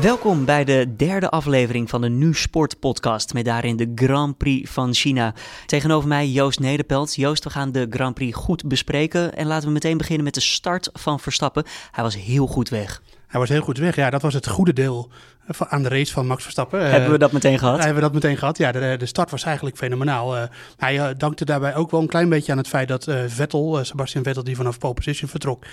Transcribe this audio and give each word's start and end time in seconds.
Welkom 0.00 0.44
bij 0.44 0.64
de 0.64 0.94
derde 0.96 1.30
aflevering 1.30 1.90
van 1.90 2.00
de 2.00 2.08
Nu 2.08 2.34
Sport 2.34 2.78
podcast 2.78 3.34
met 3.34 3.44
daarin 3.44 3.76
de 3.76 3.92
Grand 3.94 4.36
Prix 4.36 4.70
van 4.70 4.94
China. 4.94 5.34
Tegenover 5.66 6.08
mij 6.08 6.28
Joost 6.28 6.60
Nederpelt. 6.60 7.14
Joost, 7.14 7.44
we 7.44 7.50
gaan 7.50 7.72
de 7.72 7.86
Grand 7.90 8.14
Prix 8.14 8.36
goed 8.36 8.68
bespreken 8.68 9.36
en 9.36 9.46
laten 9.46 9.66
we 9.66 9.72
meteen 9.72 9.96
beginnen 9.96 10.24
met 10.24 10.34
de 10.34 10.40
start 10.40 10.90
van 10.92 11.20
Verstappen. 11.20 11.64
Hij 11.90 12.04
was 12.04 12.16
heel 12.16 12.46
goed 12.46 12.68
weg. 12.68 13.02
Hij 13.26 13.40
was 13.40 13.48
heel 13.48 13.60
goed 13.60 13.78
weg. 13.78 13.96
Ja, 13.96 14.10
dat 14.10 14.22
was 14.22 14.34
het 14.34 14.48
goede 14.48 14.72
deel 14.72 15.10
aan 15.58 15.82
de 15.82 15.88
race 15.88 16.12
van 16.12 16.26
Max 16.26 16.42
Verstappen. 16.42 16.90
Hebben 16.90 17.10
we 17.10 17.18
dat 17.18 17.32
meteen 17.32 17.58
gehad? 17.58 17.78
Hebben 17.78 17.94
we 17.94 18.00
dat 18.00 18.12
meteen 18.12 18.36
gehad. 18.36 18.58
Ja, 18.58 18.72
de, 18.72 18.94
de 18.98 19.06
start 19.06 19.30
was 19.30 19.44
eigenlijk 19.44 19.76
fenomenaal. 19.76 20.36
Uh, 20.36 20.42
hij 20.76 20.94
uh, 20.94 21.06
dankte 21.16 21.44
daarbij 21.44 21.74
ook 21.74 21.90
wel 21.90 22.00
een 22.00 22.06
klein 22.06 22.28
beetje 22.28 22.52
aan 22.52 22.58
het 22.58 22.68
feit 22.68 22.88
dat 22.88 23.08
Vettel, 23.26 23.78
Sebastian 23.82 24.24
Vettel, 24.24 24.44
die 24.44 24.56
vanaf 24.56 24.78
pole 24.78 24.94
position 24.94 25.30
vertrok, 25.30 25.64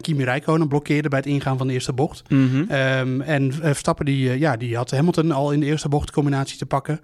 Kimi 0.00 0.24
Räikkönen 0.24 0.68
blokkeerde 0.68 1.08
bij 1.08 1.18
het 1.18 1.28
ingaan 1.28 1.58
van 1.58 1.66
de 1.66 1.72
eerste 1.72 1.92
bocht. 1.92 2.22
Mm 2.28 2.50
-hmm. 2.50 2.76
um, 2.76 3.20
en 3.20 3.52
Verstappen 3.52 4.04
die, 4.04 4.38
ja, 4.38 4.56
die 4.56 4.76
had 4.76 4.90
Hamilton 4.90 5.32
al 5.32 5.52
in 5.52 5.60
de 5.60 5.66
eerste 5.66 5.88
bocht 5.88 6.10
combinatie 6.10 6.58
te 6.58 6.66
pakken. 6.66 7.00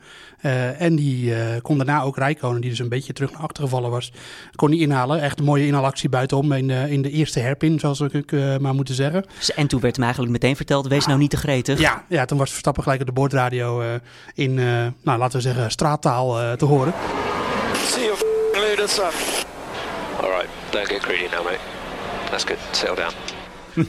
en 0.78 0.96
die 0.96 1.34
kon 1.62 1.76
daarna 1.76 2.02
ook 2.02 2.16
Räikkönen, 2.16 2.60
die 2.60 2.70
dus 2.70 2.78
een 2.78 2.88
beetje 2.88 3.12
terug 3.12 3.32
naar 3.32 3.42
achter 3.42 3.62
gevallen 3.62 3.90
was, 3.90 4.12
kon 4.54 4.70
die 4.70 4.80
inhalen. 4.80 5.20
Echt 5.20 5.38
een 5.38 5.44
mooie 5.44 5.66
inhaalactie 5.66 6.08
buitenom 6.08 6.52
in, 6.52 6.70
in 6.70 7.02
de 7.02 7.10
eerste 7.10 7.40
herpin, 7.40 7.78
zoals 7.78 8.00
ik 8.00 8.32
maar 8.60 8.74
moeten 8.74 8.94
zeggen. 8.94 9.24
En 9.56 9.66
toen 9.66 9.80
werd 9.80 9.94
hem 9.94 10.04
eigenlijk 10.04 10.32
meteen 10.32 10.56
verteld, 10.56 10.88
wees 10.88 11.06
nou 11.06 11.18
niet 11.18 11.30
te 11.30 11.36
gretig. 11.36 11.78
Ja, 11.78 11.89
ja, 11.90 12.04
ja, 12.08 12.24
toen 12.24 12.38
was 12.38 12.50
Verstappen 12.50 12.82
gelijk 12.82 13.00
op 13.00 13.06
de 13.06 13.12
boordradio 13.12 13.82
uh, 13.82 13.86
in, 14.34 14.50
uh, 14.50 14.86
nou, 15.02 15.18
laten 15.18 15.36
we 15.36 15.40
zeggen, 15.40 15.70
straattaal 15.70 16.40
uh, 16.40 16.52
te 16.52 16.64
horen. 16.64 16.92
See 17.74 18.04
you 18.04 18.16
later, 18.52 18.88
son. 18.88 19.10
All 20.20 20.30
right, 20.30 20.48
don't 20.70 20.88
get 20.88 21.02
greedy 21.02 21.34
now, 21.34 21.44
mate. 21.44 21.58
That's 22.30 22.44
good. 22.44 22.58
Settle 22.70 22.96
down. 22.96 23.12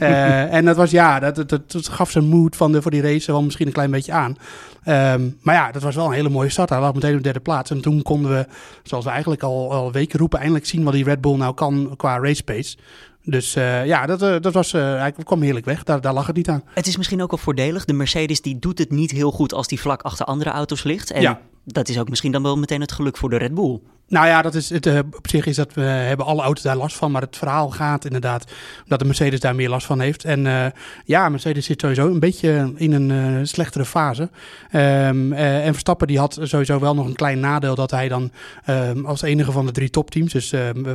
uh, 0.01 0.53
en 0.57 0.65
dat 0.65 0.75
was 0.75 0.91
ja, 0.91 1.19
dat, 1.19 1.35
dat, 1.35 1.71
dat, 1.71 1.87
gaf 1.87 2.11
zijn 2.11 2.25
mood 2.25 2.55
van 2.55 2.71
de, 2.71 2.81
voor 2.81 2.91
die 2.91 3.01
race 3.01 3.31
wel 3.31 3.43
misschien 3.43 3.67
een 3.67 3.73
klein 3.73 3.91
beetje 3.91 4.11
aan. 4.11 4.37
Um, 4.85 5.37
maar 5.41 5.55
ja, 5.55 5.71
dat 5.71 5.81
was 5.81 5.95
wel 5.95 6.05
een 6.05 6.11
hele 6.11 6.29
mooie 6.29 6.49
start. 6.49 6.69
Hij 6.69 6.79
lag 6.79 6.93
meteen 6.93 7.11
op 7.11 7.17
de 7.17 7.23
derde 7.23 7.39
plaats. 7.39 7.71
En 7.71 7.81
toen 7.81 8.01
konden 8.01 8.31
we, 8.31 8.47
zoals 8.83 9.03
we 9.03 9.09
eigenlijk 9.09 9.43
al, 9.43 9.71
al 9.71 9.91
weken 9.91 10.19
roepen, 10.19 10.39
eindelijk 10.39 10.65
zien 10.65 10.83
wat 10.83 10.93
die 10.93 11.03
Red 11.03 11.21
Bull 11.21 11.37
nou 11.37 11.53
kan 11.53 11.93
qua 11.97 12.19
race 12.19 12.43
pace. 12.43 12.77
Dus 13.23 13.55
uh, 13.55 13.85
ja, 13.85 14.05
dat, 14.05 14.21
uh, 14.21 14.35
dat 14.39 14.53
was, 14.53 14.73
uh, 14.73 14.99
hij 14.99 15.11
kwam 15.11 15.41
heerlijk 15.41 15.65
weg. 15.65 15.83
Daar, 15.83 16.01
daar 16.01 16.13
lag 16.13 16.27
het 16.27 16.35
niet 16.35 16.49
aan. 16.49 16.63
Het 16.73 16.87
is 16.87 16.97
misschien 16.97 17.21
ook 17.21 17.31
wel 17.31 17.39
voordelig. 17.39 17.85
De 17.85 17.93
Mercedes 17.93 18.41
die 18.41 18.59
doet 18.59 18.77
het 18.77 18.91
niet 18.91 19.11
heel 19.11 19.31
goed 19.31 19.53
als 19.53 19.67
die 19.67 19.79
vlak 19.79 20.01
achter 20.01 20.25
andere 20.25 20.49
auto's 20.49 20.83
ligt. 20.83 21.11
En 21.11 21.21
ja. 21.21 21.41
dat 21.63 21.89
is 21.89 21.99
ook 21.99 22.09
misschien 22.09 22.31
dan 22.31 22.43
wel 22.43 22.57
meteen 22.57 22.81
het 22.81 22.91
geluk 22.91 23.17
voor 23.17 23.29
de 23.29 23.37
Red 23.37 23.53
Bull. 23.53 23.79
Nou 24.11 24.27
ja, 24.27 24.41
dat 24.41 24.55
is 24.55 24.69
het, 24.69 24.85
uh, 24.85 24.99
op 25.17 25.27
zich 25.27 25.45
is 25.45 25.55
dat 25.55 25.73
we 25.73 25.81
hebben 25.81 26.25
alle 26.25 26.41
auto's 26.41 26.63
daar 26.63 26.75
last 26.75 26.95
van. 26.95 27.11
Maar 27.11 27.21
het 27.21 27.37
verhaal 27.37 27.69
gaat 27.69 28.05
inderdaad 28.05 28.51
dat 28.87 28.99
de 28.99 29.05
Mercedes 29.05 29.39
daar 29.39 29.55
meer 29.55 29.69
last 29.69 29.85
van 29.85 29.99
heeft. 29.99 30.25
En 30.25 30.45
uh, 30.45 30.65
ja, 31.05 31.29
Mercedes 31.29 31.65
zit 31.65 31.81
sowieso 31.81 32.07
een 32.07 32.19
beetje 32.19 32.73
in 32.75 32.93
een 32.93 33.09
uh, 33.09 33.39
slechtere 33.43 33.85
fase. 33.85 34.21
Um, 34.21 35.33
en 35.33 35.73
Verstappen 35.73 36.07
die 36.07 36.19
had 36.19 36.39
sowieso 36.41 36.79
wel 36.79 36.95
nog 36.95 37.05
een 37.05 37.15
klein 37.15 37.39
nadeel 37.39 37.75
dat 37.75 37.91
hij 37.91 38.07
dan 38.07 38.31
um, 38.69 39.05
als 39.05 39.21
enige 39.21 39.51
van 39.51 39.65
de 39.65 39.71
drie 39.71 39.89
topteams, 39.89 40.33
dus 40.33 40.53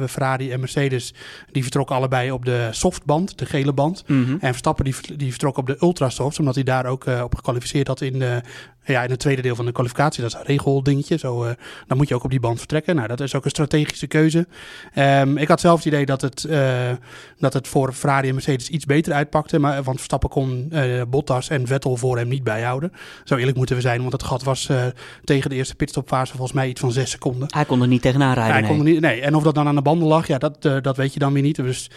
Ferrari 0.08 0.52
en 0.52 0.60
Mercedes, 0.60 1.14
die 1.52 1.62
vertrokken 1.62 1.96
allebei 1.96 2.30
op 2.30 2.44
de 2.44 2.68
softband, 2.70 3.38
de 3.38 3.46
gele 3.46 3.72
band. 3.72 4.04
Mm 4.06 4.24
-hmm. 4.24 4.38
En 4.40 4.48
Verstappen 4.48 4.84
die, 4.84 4.94
die 5.16 5.30
vertrok 5.30 5.56
op 5.56 5.66
de 5.66 5.76
ultrasoft, 5.80 6.38
omdat 6.38 6.54
hij 6.54 6.64
daar 6.64 6.86
ook 6.86 7.06
op 7.22 7.34
gekwalificeerd 7.34 7.86
had 7.86 8.00
in, 8.00 8.18
de, 8.18 8.40
ja, 8.84 9.02
in 9.02 9.10
het 9.10 9.18
tweede 9.18 9.42
deel 9.42 9.54
van 9.54 9.64
de 9.64 9.72
kwalificatie. 9.72 10.22
Dat 10.22 10.32
is 10.32 10.38
een 10.38 10.46
regeldingetje. 10.46 11.18
Zo, 11.18 11.54
dan 11.86 11.96
moet 11.96 12.08
je 12.08 12.14
ook 12.14 12.24
op 12.24 12.30
die 12.30 12.40
band 12.40 12.58
vertrekken. 12.58 12.94
Nou, 12.94 13.05
dat 13.08 13.20
is 13.20 13.34
ook 13.34 13.44
een 13.44 13.50
strategische 13.50 14.06
keuze. 14.06 14.46
Um, 14.94 15.36
ik 15.36 15.48
had 15.48 15.60
zelf 15.60 15.76
het 15.76 15.86
idee 15.86 16.06
dat 16.06 16.20
het, 16.20 16.46
uh, 16.48 16.90
dat 17.38 17.52
het 17.52 17.68
voor 17.68 17.92
Ferrari 17.92 18.28
en 18.28 18.34
Mercedes 18.34 18.68
iets 18.68 18.84
beter 18.84 19.12
uitpakte. 19.12 19.58
Maar, 19.58 19.82
want 19.82 19.96
Verstappen 19.96 20.28
kon 20.28 20.68
uh, 20.72 21.02
Bottas 21.08 21.48
en 21.48 21.66
Vettel 21.66 21.96
voor 21.96 22.16
hem 22.16 22.28
niet 22.28 22.44
bijhouden. 22.44 22.92
Zo 23.24 23.36
eerlijk 23.36 23.56
moeten 23.56 23.76
we 23.76 23.82
zijn, 23.82 24.00
want 24.00 24.12
het 24.12 24.22
gat 24.22 24.42
was 24.42 24.68
uh, 24.70 24.84
tegen 25.24 25.50
de 25.50 25.56
eerste 25.56 25.74
pitstopfase 25.74 26.32
volgens 26.32 26.52
mij 26.52 26.68
iets 26.68 26.80
van 26.80 26.92
zes 26.92 27.10
seconden. 27.10 27.48
Hij 27.54 27.64
kon 27.64 27.82
er 27.82 27.88
niet 27.88 28.02
tegenaan 28.02 28.34
rijden. 28.34 28.52
Hij 28.52 28.60
nee. 28.60 28.70
kon 28.70 28.78
er 28.78 28.92
niet, 28.92 29.00
nee. 29.00 29.20
En 29.20 29.34
of 29.34 29.42
dat 29.42 29.54
dan 29.54 29.66
aan 29.66 29.74
de 29.74 29.82
banden 29.82 30.08
lag, 30.08 30.26
ja, 30.26 30.38
dat, 30.38 30.62
dat 30.62 30.96
weet 30.96 31.12
je 31.12 31.18
dan 31.18 31.32
weer 31.32 31.42
niet. 31.42 31.56
Dus 31.56 31.90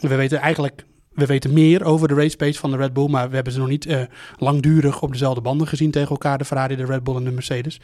we 0.00 0.16
weten 0.16 0.38
eigenlijk 0.38 0.84
we 1.14 1.26
weten 1.26 1.52
meer 1.52 1.84
over 1.84 2.08
de 2.08 2.14
race 2.14 2.36
pace 2.36 2.58
van 2.58 2.70
de 2.70 2.76
Red 2.76 2.92
Bull, 2.92 3.08
maar 3.08 3.28
we 3.28 3.34
hebben 3.34 3.52
ze 3.52 3.58
nog 3.58 3.68
niet 3.68 3.86
uh, 3.86 4.00
langdurig 4.38 5.02
op 5.02 5.12
dezelfde 5.12 5.40
banden 5.40 5.66
gezien 5.66 5.90
tegen 5.90 6.10
elkaar, 6.10 6.38
de 6.38 6.44
Ferrari, 6.44 6.76
de 6.76 6.84
Red 6.84 7.04
Bull 7.04 7.16
en 7.16 7.24
de 7.24 7.30
Mercedes. 7.30 7.80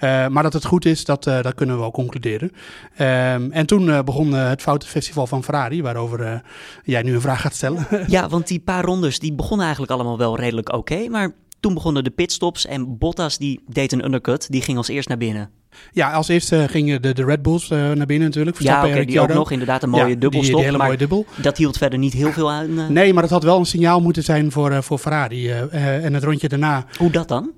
Uh, 0.00 0.26
maar 0.26 0.42
dat 0.42 0.52
het 0.52 0.64
goed 0.64 0.84
is, 0.84 1.04
dat, 1.04 1.26
uh, 1.26 1.42
dat 1.42 1.54
kunnen 1.54 1.74
we 1.74 1.80
wel 1.80 1.90
concluderen. 1.90 2.52
Um, 2.98 3.50
en 3.50 3.66
toen 3.66 4.04
begon 4.04 4.32
het 4.32 4.62
Foutenfestival 4.62 5.26
van 5.26 5.44
Ferrari, 5.44 5.82
waarover 5.82 6.42
jij 6.84 7.02
nu 7.02 7.14
een 7.14 7.20
vraag 7.20 7.40
gaat 7.40 7.54
stellen. 7.54 7.86
ja, 8.06 8.28
want 8.28 8.46
die 8.46 8.60
paar 8.60 8.84
rondes 8.84 9.18
die 9.18 9.32
begonnen 9.32 9.64
eigenlijk 9.66 9.94
allemaal 9.94 10.18
wel 10.18 10.36
redelijk 10.36 10.72
oké, 10.72 11.08
maar 11.08 11.32
toen 11.62 11.74
begonnen 11.74 12.04
de 12.04 12.10
pitstops 12.10 12.66
en 12.66 12.98
Bottas 12.98 13.38
die 13.38 13.60
deed 13.66 13.92
een 13.92 14.04
undercut, 14.04 14.50
die 14.50 14.62
ging 14.62 14.76
als 14.76 14.88
eerst 14.88 15.08
naar 15.08 15.18
binnen. 15.18 15.50
Ja, 15.92 16.12
als 16.12 16.28
eerste 16.28 16.66
gingen 16.68 17.02
de, 17.02 17.12
de 17.12 17.24
Red 17.24 17.42
Bulls 17.42 17.70
uh, 17.70 17.90
naar 17.90 18.06
binnen 18.06 18.28
natuurlijk. 18.28 18.60
Ja, 18.60 18.86
okay, 18.86 19.04
die 19.04 19.20
ook 19.20 19.32
nog 19.32 19.50
inderdaad 19.50 19.82
een 19.82 19.90
mooie 19.90 20.08
ja, 20.08 20.14
dubbelstop. 20.14 20.56
Die, 20.56 20.64
hele 20.64 20.78
mooie 20.78 20.96
dubbel. 20.96 21.26
Dat 21.42 21.56
hield 21.56 21.78
verder 21.78 21.98
niet 21.98 22.12
heel 22.12 22.32
veel 22.32 22.50
aan. 22.50 22.70
Uh... 22.70 22.88
Nee, 22.88 23.12
maar 23.12 23.22
dat 23.22 23.30
had 23.30 23.42
wel 23.42 23.58
een 23.58 23.66
signaal 23.66 24.00
moeten 24.00 24.22
zijn 24.22 24.52
voor, 24.52 24.70
uh, 24.70 24.80
voor 24.80 24.98
Ferrari. 24.98 25.50
en 25.50 26.14
het 26.14 26.24
rondje 26.24 26.48
daarna. 26.48 26.86
Hoe 26.98 27.10
dat 27.10 27.28
dan? 27.28 27.50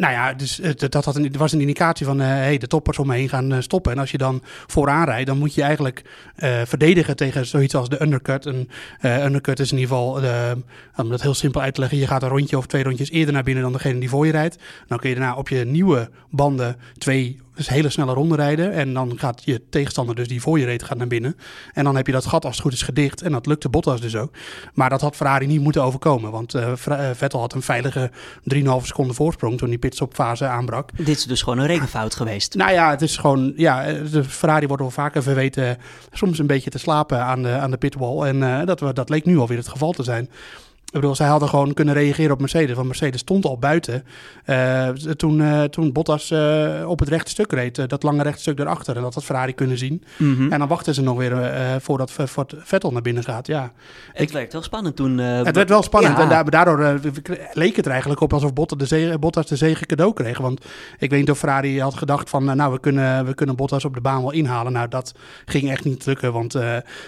Nou 0.00 0.12
ja, 0.12 0.32
dus 0.32 0.60
dat, 0.76 0.92
dat 0.92 1.04
was 1.36 1.52
een 1.52 1.60
indicatie 1.60 2.06
van 2.06 2.20
uh, 2.20 2.26
hey, 2.26 2.58
de 2.58 2.66
toppers 2.66 2.98
om 2.98 3.06
me 3.06 3.14
heen 3.14 3.28
gaan 3.28 3.52
uh, 3.52 3.60
stoppen. 3.60 3.92
En 3.92 3.98
als 3.98 4.10
je 4.10 4.18
dan 4.18 4.42
vooraan 4.66 5.04
rijdt, 5.04 5.26
dan 5.26 5.38
moet 5.38 5.54
je 5.54 5.62
eigenlijk 5.62 6.02
verdedigen 6.64 7.16
tegen 7.16 7.46
zoiets 7.46 7.74
als 7.74 7.88
de 7.88 8.02
undercut. 8.02 8.44
Een 8.44 8.68
undercut 9.02 9.60
is 9.60 9.72
in 9.72 9.78
ieder 9.78 9.96
geval, 9.96 10.22
om 10.96 11.08
dat 11.08 11.22
heel 11.22 11.34
simpel 11.34 11.60
uit 11.60 11.74
te 11.74 11.80
leggen, 11.80 11.98
je 11.98 12.06
gaat 12.06 12.22
een 12.22 12.28
rondje 12.28 12.56
of 12.56 12.66
twee 12.66 12.82
rondjes 12.82 13.10
eerder 13.10 13.34
naar 13.34 13.42
binnen 13.42 13.62
dan 13.62 13.72
degene 13.72 14.00
die 14.00 14.08
voor 14.08 14.26
je 14.26 14.32
rijdt. 14.32 14.58
Dan 14.86 14.98
kun 14.98 15.08
je 15.08 15.14
daarna 15.14 15.34
op 15.34 15.48
je 15.48 15.64
nieuwe 15.64 16.10
banden 16.30 16.76
twee 16.98 17.40
dus 17.54 17.68
hele 17.68 17.88
snelle 17.88 18.12
ronde 18.12 18.36
rijden. 18.36 18.72
En 18.72 18.92
dan 18.92 19.18
gaat 19.18 19.42
je 19.44 19.62
tegenstander, 19.70 20.14
dus 20.14 20.28
die 20.28 20.40
voor 20.40 20.58
je 20.58 20.64
reed, 20.64 20.82
gaat 20.82 20.98
naar 20.98 21.06
binnen. 21.06 21.36
En 21.72 21.84
dan 21.84 21.96
heb 21.96 22.06
je 22.06 22.12
dat 22.12 22.26
gat 22.26 22.44
als 22.44 22.54
het 22.54 22.62
goed 22.62 22.72
is 22.72 22.82
gedicht. 22.82 23.22
En 23.22 23.32
dat 23.32 23.46
lukte 23.46 23.68
Bottas 23.68 24.00
dus 24.00 24.16
ook. 24.16 24.32
Maar 24.74 24.90
dat 24.90 25.00
had 25.00 25.16
Ferrari 25.16 25.46
niet 25.46 25.60
moeten 25.60 25.82
overkomen. 25.82 26.30
Want 26.30 26.54
uh, 26.54 26.72
Vettel 27.12 27.40
had 27.40 27.52
een 27.52 27.62
veilige 27.62 28.10
3,5 28.54 28.60
seconden 28.82 29.14
voorsprong 29.14 29.58
toen 29.58 29.68
die 29.68 29.78
pitstopfase 29.78 30.46
aanbrak. 30.46 30.90
Dit 30.96 31.08
is 31.08 31.24
dus 31.24 31.42
gewoon 31.42 31.58
een 31.58 31.66
rekenfout 31.66 32.14
geweest. 32.14 32.54
Nou 32.54 32.72
ja, 32.72 32.90
het 32.90 33.02
is 33.02 33.16
gewoon... 33.16 33.52
Ja, 33.56 33.92
de 33.92 34.24
Ferrari 34.24 34.66
wordt 34.66 34.82
wel 34.82 34.90
vaker 34.90 35.22
verweten 35.22 35.78
soms 36.12 36.38
een 36.38 36.46
beetje 36.46 36.70
te 36.70 36.78
slapen 36.78 37.24
aan 37.24 37.42
de, 37.42 37.50
aan 37.50 37.70
de 37.70 37.76
pitwall. 37.76 38.26
En 38.26 38.36
uh, 38.36 38.64
dat, 38.64 38.96
dat 38.96 39.08
leek 39.08 39.24
nu 39.24 39.38
alweer 39.38 39.58
het 39.58 39.68
geval 39.68 39.92
te 39.92 40.02
zijn. 40.02 40.28
Ik 40.90 41.00
bedoel, 41.00 41.14
zij 41.14 41.26
hadden 41.26 41.48
gewoon 41.48 41.74
kunnen 41.74 41.94
reageren 41.94 42.32
op 42.32 42.40
Mercedes. 42.40 42.74
Want 42.74 42.86
Mercedes 42.86 43.20
stond 43.20 43.44
al 43.44 43.58
buiten. 43.58 44.04
Uh, 44.46 44.88
toen, 44.88 45.40
uh, 45.40 45.62
toen 45.62 45.92
Bottas 45.92 46.30
uh, 46.30 46.84
op 46.86 46.98
het 46.98 47.08
rechte 47.08 47.30
stuk 47.30 47.52
reed. 47.52 47.88
dat 47.88 48.02
lange 48.02 48.22
rechte 48.22 48.40
stuk 48.40 48.58
erachter. 48.58 48.96
En 48.96 49.02
dat 49.02 49.14
had 49.14 49.24
Ferrari 49.24 49.54
kunnen 49.54 49.78
zien. 49.78 50.04
Mm 50.16 50.36
-hmm. 50.36 50.52
En 50.52 50.58
dan 50.58 50.68
wachten 50.68 50.94
ze 50.94 51.02
nog 51.02 51.16
weer 51.16 51.36
voordat 51.80 52.12
Vettel 52.56 52.92
naar 52.92 53.02
binnen 53.02 53.24
gaat. 53.24 53.46
Ja. 53.46 53.72
Het 54.12 54.22
ik, 54.22 54.30
werd 54.30 54.52
wel 54.52 54.62
spannend 54.62 54.96
toen. 54.96 55.18
het 55.18 55.56
werd 55.56 55.68
wel 55.68 55.82
spannend. 55.82 56.16
Ja. 56.16 56.44
En 56.44 56.50
daardoor 56.50 57.00
leek 57.52 57.76
het 57.76 57.84
er 57.84 57.90
eigenlijk 57.90 58.20
op 58.20 58.32
alsof 58.32 58.52
Bottas 58.52 58.78
de, 58.78 58.86
zege, 58.86 59.18
Bottas 59.18 59.46
de 59.46 59.56
zege 59.56 59.86
cadeau 59.86 60.12
kreeg. 60.12 60.38
Want 60.38 60.64
ik 60.98 61.10
weet 61.10 61.20
niet 61.20 61.30
of 61.30 61.38
Ferrari 61.38 61.80
had 61.80 61.94
gedacht 61.94 62.30
van... 62.30 62.44
nou, 62.44 62.72
we 62.72 62.80
kunnen, 62.80 63.26
we 63.26 63.34
kunnen 63.34 63.56
Bottas 63.56 63.84
op 63.84 63.94
de 63.94 64.00
baan 64.00 64.20
wel 64.20 64.32
inhalen. 64.32 64.72
Nou, 64.72 64.88
dat 64.88 65.14
ging 65.44 65.70
echt 65.70 65.84
niet 65.84 66.06
lukken. 66.06 66.32
Want 66.32 66.56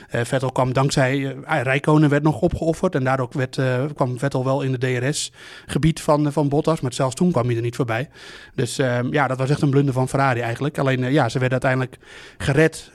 Vettel 0.08 0.52
kwam 0.52 0.72
dankzij... 0.72 1.36
Rijkonen 1.46 2.10
werd 2.10 2.22
nog 2.22 2.40
opgeofferd. 2.40 2.94
En 2.94 3.04
daardoor 3.04 3.28
werd 3.32 3.58
kwam 3.94 4.18
Vettel 4.18 4.44
wel 4.44 4.62
in 4.62 4.72
de 4.72 4.78
DRS-gebied 4.78 6.00
van, 6.00 6.32
van 6.32 6.48
Bottas. 6.48 6.80
Maar 6.80 6.92
zelfs 6.92 7.14
toen 7.14 7.32
kwam 7.32 7.46
hij 7.46 7.56
er 7.56 7.62
niet 7.62 7.76
voorbij. 7.76 8.08
Dus 8.54 8.78
uh, 8.78 8.98
ja, 9.10 9.26
dat 9.26 9.38
was 9.38 9.50
echt 9.50 9.62
een 9.62 9.70
blunder 9.70 9.94
van 9.94 10.08
Ferrari 10.08 10.40
eigenlijk. 10.40 10.78
Alleen 10.78 11.02
uh, 11.02 11.12
ja, 11.12 11.28
ze 11.28 11.38
werden 11.38 11.62
uiteindelijk 11.62 11.98
gered 12.38 12.90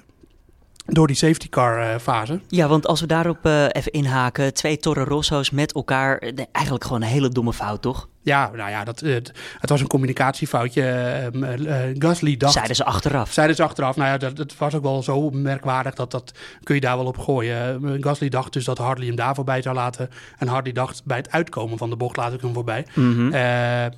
door 0.85 1.07
die 1.07 1.15
safety 1.15 1.49
car 1.49 1.79
uh, 1.79 1.99
fase. 1.99 2.39
Ja, 2.47 2.67
want 2.67 2.87
als 2.87 3.01
we 3.01 3.07
daarop 3.07 3.45
uh, 3.45 3.65
even 3.71 3.91
inhaken, 3.91 4.53
twee 4.53 4.77
Toro 4.77 5.03
Rosso's 5.03 5.49
met 5.49 5.73
elkaar, 5.73 6.19
eigenlijk 6.51 6.85
gewoon 6.85 7.01
een 7.01 7.07
hele 7.07 7.29
domme 7.29 7.53
fout, 7.53 7.81
toch? 7.81 8.07
Ja, 8.27 8.51
nou 8.55 8.69
ja, 8.69 8.83
dat, 8.83 8.99
het, 8.99 9.31
het 9.59 9.69
was 9.69 9.81
een 9.81 9.87
communicatiefoutje. 9.87 10.81
Ehm, 10.81 11.43
eh, 11.43 11.89
eh, 11.89 11.95
Gasly 11.99 12.37
dacht... 12.37 12.53
Zeiden 12.53 12.75
ze 12.75 12.83
achteraf. 12.83 13.31
Zeiden 13.31 13.55
ze 13.55 13.63
achteraf. 13.63 13.95
Nou 13.95 14.09
ja, 14.09 14.17
dat, 14.17 14.37
het 14.37 14.57
was 14.57 14.75
ook 14.75 14.83
wel 14.83 15.03
zo 15.03 15.29
merkwaardig 15.29 15.93
dat 15.93 16.11
dat 16.11 16.31
kun 16.63 16.75
je 16.75 16.81
daar 16.81 16.97
wel 16.97 17.05
op 17.05 17.17
gooien. 17.17 17.79
Uh, 17.83 17.91
Gasly 18.03 18.29
dacht 18.29 18.53
dus 18.53 18.65
dat 18.65 18.77
Hartley 18.77 19.07
hem 19.07 19.15
daar 19.15 19.35
voorbij 19.35 19.61
zou 19.61 19.75
laten. 19.75 20.09
En 20.37 20.47
Hartley 20.47 20.73
dacht 20.73 21.01
bij 21.05 21.17
het 21.17 21.31
uitkomen 21.31 21.77
van 21.77 21.89
de 21.89 21.95
bocht 21.95 22.17
laat 22.17 22.33
ik 22.33 22.41
hem 22.41 22.53
voorbij. 22.53 22.85
Mhm. 22.93 23.33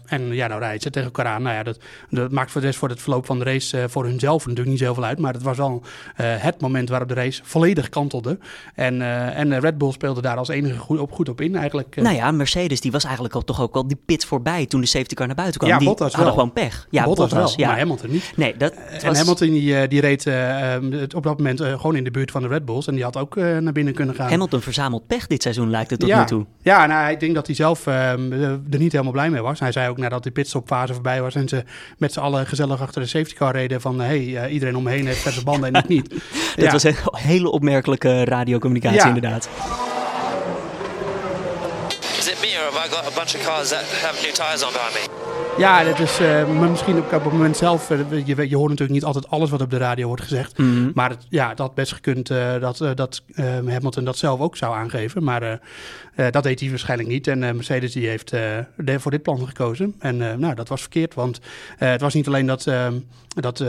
en 0.05 0.33
ja, 0.33 0.47
nou 0.47 0.59
rijdt 0.59 0.83
ze 0.83 0.89
tegen 0.89 1.07
elkaar 1.07 1.25
aan. 1.25 1.41
Nou 1.41 1.55
ja, 1.55 1.63
dat, 1.63 1.79
dat 2.09 2.31
maakt 2.31 2.51
voor 2.51 2.61
de 2.61 2.73
voor 2.73 2.89
het 2.89 3.01
verloop 3.01 3.25
van 3.25 3.39
de 3.39 3.45
race 3.45 3.89
voor 3.89 4.05
hunzelf 4.05 4.43
natuurlijk 4.43 4.69
niet 4.69 4.79
zoveel 4.79 5.03
uit. 5.03 5.19
Maar 5.19 5.33
het 5.33 5.43
was 5.43 5.57
wel 5.57 5.83
het 6.21 6.61
moment 6.61 6.89
waarop 6.89 7.07
de 7.07 7.13
race 7.13 7.41
volledig 7.43 7.89
kantelde. 7.89 8.37
En, 8.75 9.01
en 9.35 9.59
Red 9.59 9.77
Bull 9.77 9.91
speelde 9.91 10.21
daar 10.21 10.37
als 10.37 10.49
enige 10.49 10.77
goed 10.77 10.99
op, 10.99 11.11
goed 11.11 11.29
op 11.29 11.41
in 11.41 11.55
eigenlijk. 11.55 11.95
Nou 11.95 12.15
ja, 12.15 12.31
Mercedes 12.31 12.81
die 12.81 12.91
was 12.91 13.03
eigenlijk 13.03 13.35
al, 13.35 13.43
toch 13.43 13.61
ook 13.61 13.73
wel 13.73 13.87
die 13.87 14.01
pit 14.05 14.18
voorbij 14.25 14.65
toen 14.65 14.81
de 14.81 14.87
safety 14.87 15.15
car 15.15 15.27
naar 15.27 15.35
buiten 15.35 15.59
kwam. 15.59 15.71
Ja, 15.71 15.77
die 15.77 15.87
Bottas 15.87 16.13
hadden 16.13 16.35
wel. 16.35 16.43
gewoon 16.43 16.53
pech. 16.53 16.87
Ja, 16.89 17.03
Bottas, 17.03 17.29
Bottas, 17.29 17.55
wel, 17.55 17.65
ja. 17.65 17.67
maar 17.67 17.77
Hamilton 17.79 18.11
niet. 18.11 18.31
Nee, 18.35 18.57
dat 18.57 18.71
En 18.71 19.07
was... 19.07 19.17
Hamilton 19.17 19.49
die, 19.49 19.87
die 19.87 20.01
reed 20.01 20.25
uh, 20.25 20.75
op 21.15 21.23
dat 21.23 21.37
moment 21.37 21.61
uh, 21.61 21.73
gewoon 21.73 21.95
in 21.95 22.03
de 22.03 22.11
buurt 22.11 22.31
van 22.31 22.41
de 22.41 22.47
Red 22.47 22.65
Bulls. 22.65 22.87
En 22.87 22.93
die 22.93 23.03
had 23.03 23.17
ook 23.17 23.35
uh, 23.35 23.57
naar 23.57 23.73
binnen 23.73 23.93
kunnen 23.93 24.15
gaan. 24.15 24.29
Hamilton 24.29 24.61
verzamelt 24.61 25.07
pech 25.07 25.27
dit 25.27 25.41
seizoen, 25.41 25.69
lijkt 25.69 25.89
het 25.89 25.99
tot 25.99 26.09
ja. 26.09 26.19
nu 26.19 26.25
toe. 26.25 26.45
Ja, 26.61 26.85
nou, 26.85 27.11
ik 27.11 27.19
denk 27.19 27.35
dat 27.35 27.45
hij 27.45 27.55
zelf 27.55 27.87
ehm, 27.87 28.31
er 28.31 28.79
niet 28.79 28.91
helemaal 28.91 29.13
blij 29.13 29.29
mee 29.29 29.41
was. 29.41 29.59
Hij 29.59 29.71
zei 29.71 29.89
ook 29.89 29.97
nadat 29.97 30.23
die 30.23 30.31
pitstopfase 30.31 30.93
voorbij 30.93 31.21
was... 31.21 31.35
en 31.35 31.47
ze 31.47 31.63
met 31.97 32.13
z'n 32.13 32.19
allen 32.19 32.47
gezellig 32.47 32.81
achter 32.81 33.01
de 33.01 33.07
safety 33.07 33.35
car 33.35 33.51
reden... 33.51 33.81
van 33.81 33.99
hey, 33.99 34.49
iedereen 34.49 34.75
om 34.75 34.83
me 34.83 34.89
heen 34.89 35.05
heeft 35.05 35.19
verse 35.21 35.43
banden 35.43 35.73
en 35.73 35.81
ik 35.81 35.87
niet. 35.87 36.09
dat 36.55 36.65
ja. 36.65 36.71
was 36.71 36.83
een 36.83 36.95
hele 37.11 37.51
opmerkelijke 37.51 38.23
radiocommunicatie 38.23 38.99
ja. 38.99 39.07
inderdaad. 39.07 39.49
I 42.79 42.87
got 42.87 43.05
a 43.05 43.13
bunch 43.13 43.35
of 43.35 43.41
cars 43.41 43.71
that 43.71 43.83
have 43.83 44.15
new 44.23 44.31
tires 44.31 44.63
on 44.63 44.71
behind 44.71 44.95
me? 44.95 45.28
Ja, 45.59 45.83
dat 45.83 45.99
is 45.99 46.21
uh, 46.21 46.69
misschien 46.69 46.97
op, 46.97 47.13
op 47.13 47.23
het 47.23 47.33
moment 47.33 47.57
zelf. 47.57 47.89
Uh, 47.89 48.25
je, 48.25 48.49
je, 48.49 48.55
hoort 48.55 48.69
natuurlijk 48.69 48.99
niet 48.99 49.03
altijd 49.03 49.29
alles 49.29 49.49
wat 49.49 49.61
op 49.61 49.69
de 49.69 49.77
radio 49.77 50.07
wordt 50.07 50.21
gezegd. 50.21 50.57
Mm 50.57 50.73
-hmm. 50.73 50.91
Maar 50.93 51.09
het, 51.09 51.25
ja, 51.29 51.53
had 51.55 51.73
best 51.73 51.93
gekund 51.93 52.29
uh, 52.29 52.59
dat, 52.59 52.77
dat 52.95 53.23
Hamilton 53.65 54.03
dat 54.03 54.17
zelf 54.17 54.39
ook 54.39 54.57
zou 54.57 54.75
aangeven. 54.75 55.23
Maar 55.23 55.59
dat 56.31 56.43
deed 56.43 56.59
hij 56.59 56.69
waarschijnlijk 56.69 57.09
niet. 57.09 57.27
En 57.27 57.39
Mercedes 57.39 57.93
die 57.93 58.07
heeft 58.07 58.33
voor 58.97 59.11
dit 59.11 59.21
plan 59.21 59.47
gekozen. 59.47 59.95
En 59.99 60.17
nou, 60.17 60.55
dat 60.55 60.67
was 60.67 60.81
verkeerd. 60.81 61.13
Want 61.13 61.39
het 61.77 62.01
was 62.01 62.13
niet 62.13 62.27
alleen 62.27 62.45
dat, 62.45 62.67
dat 63.27 63.63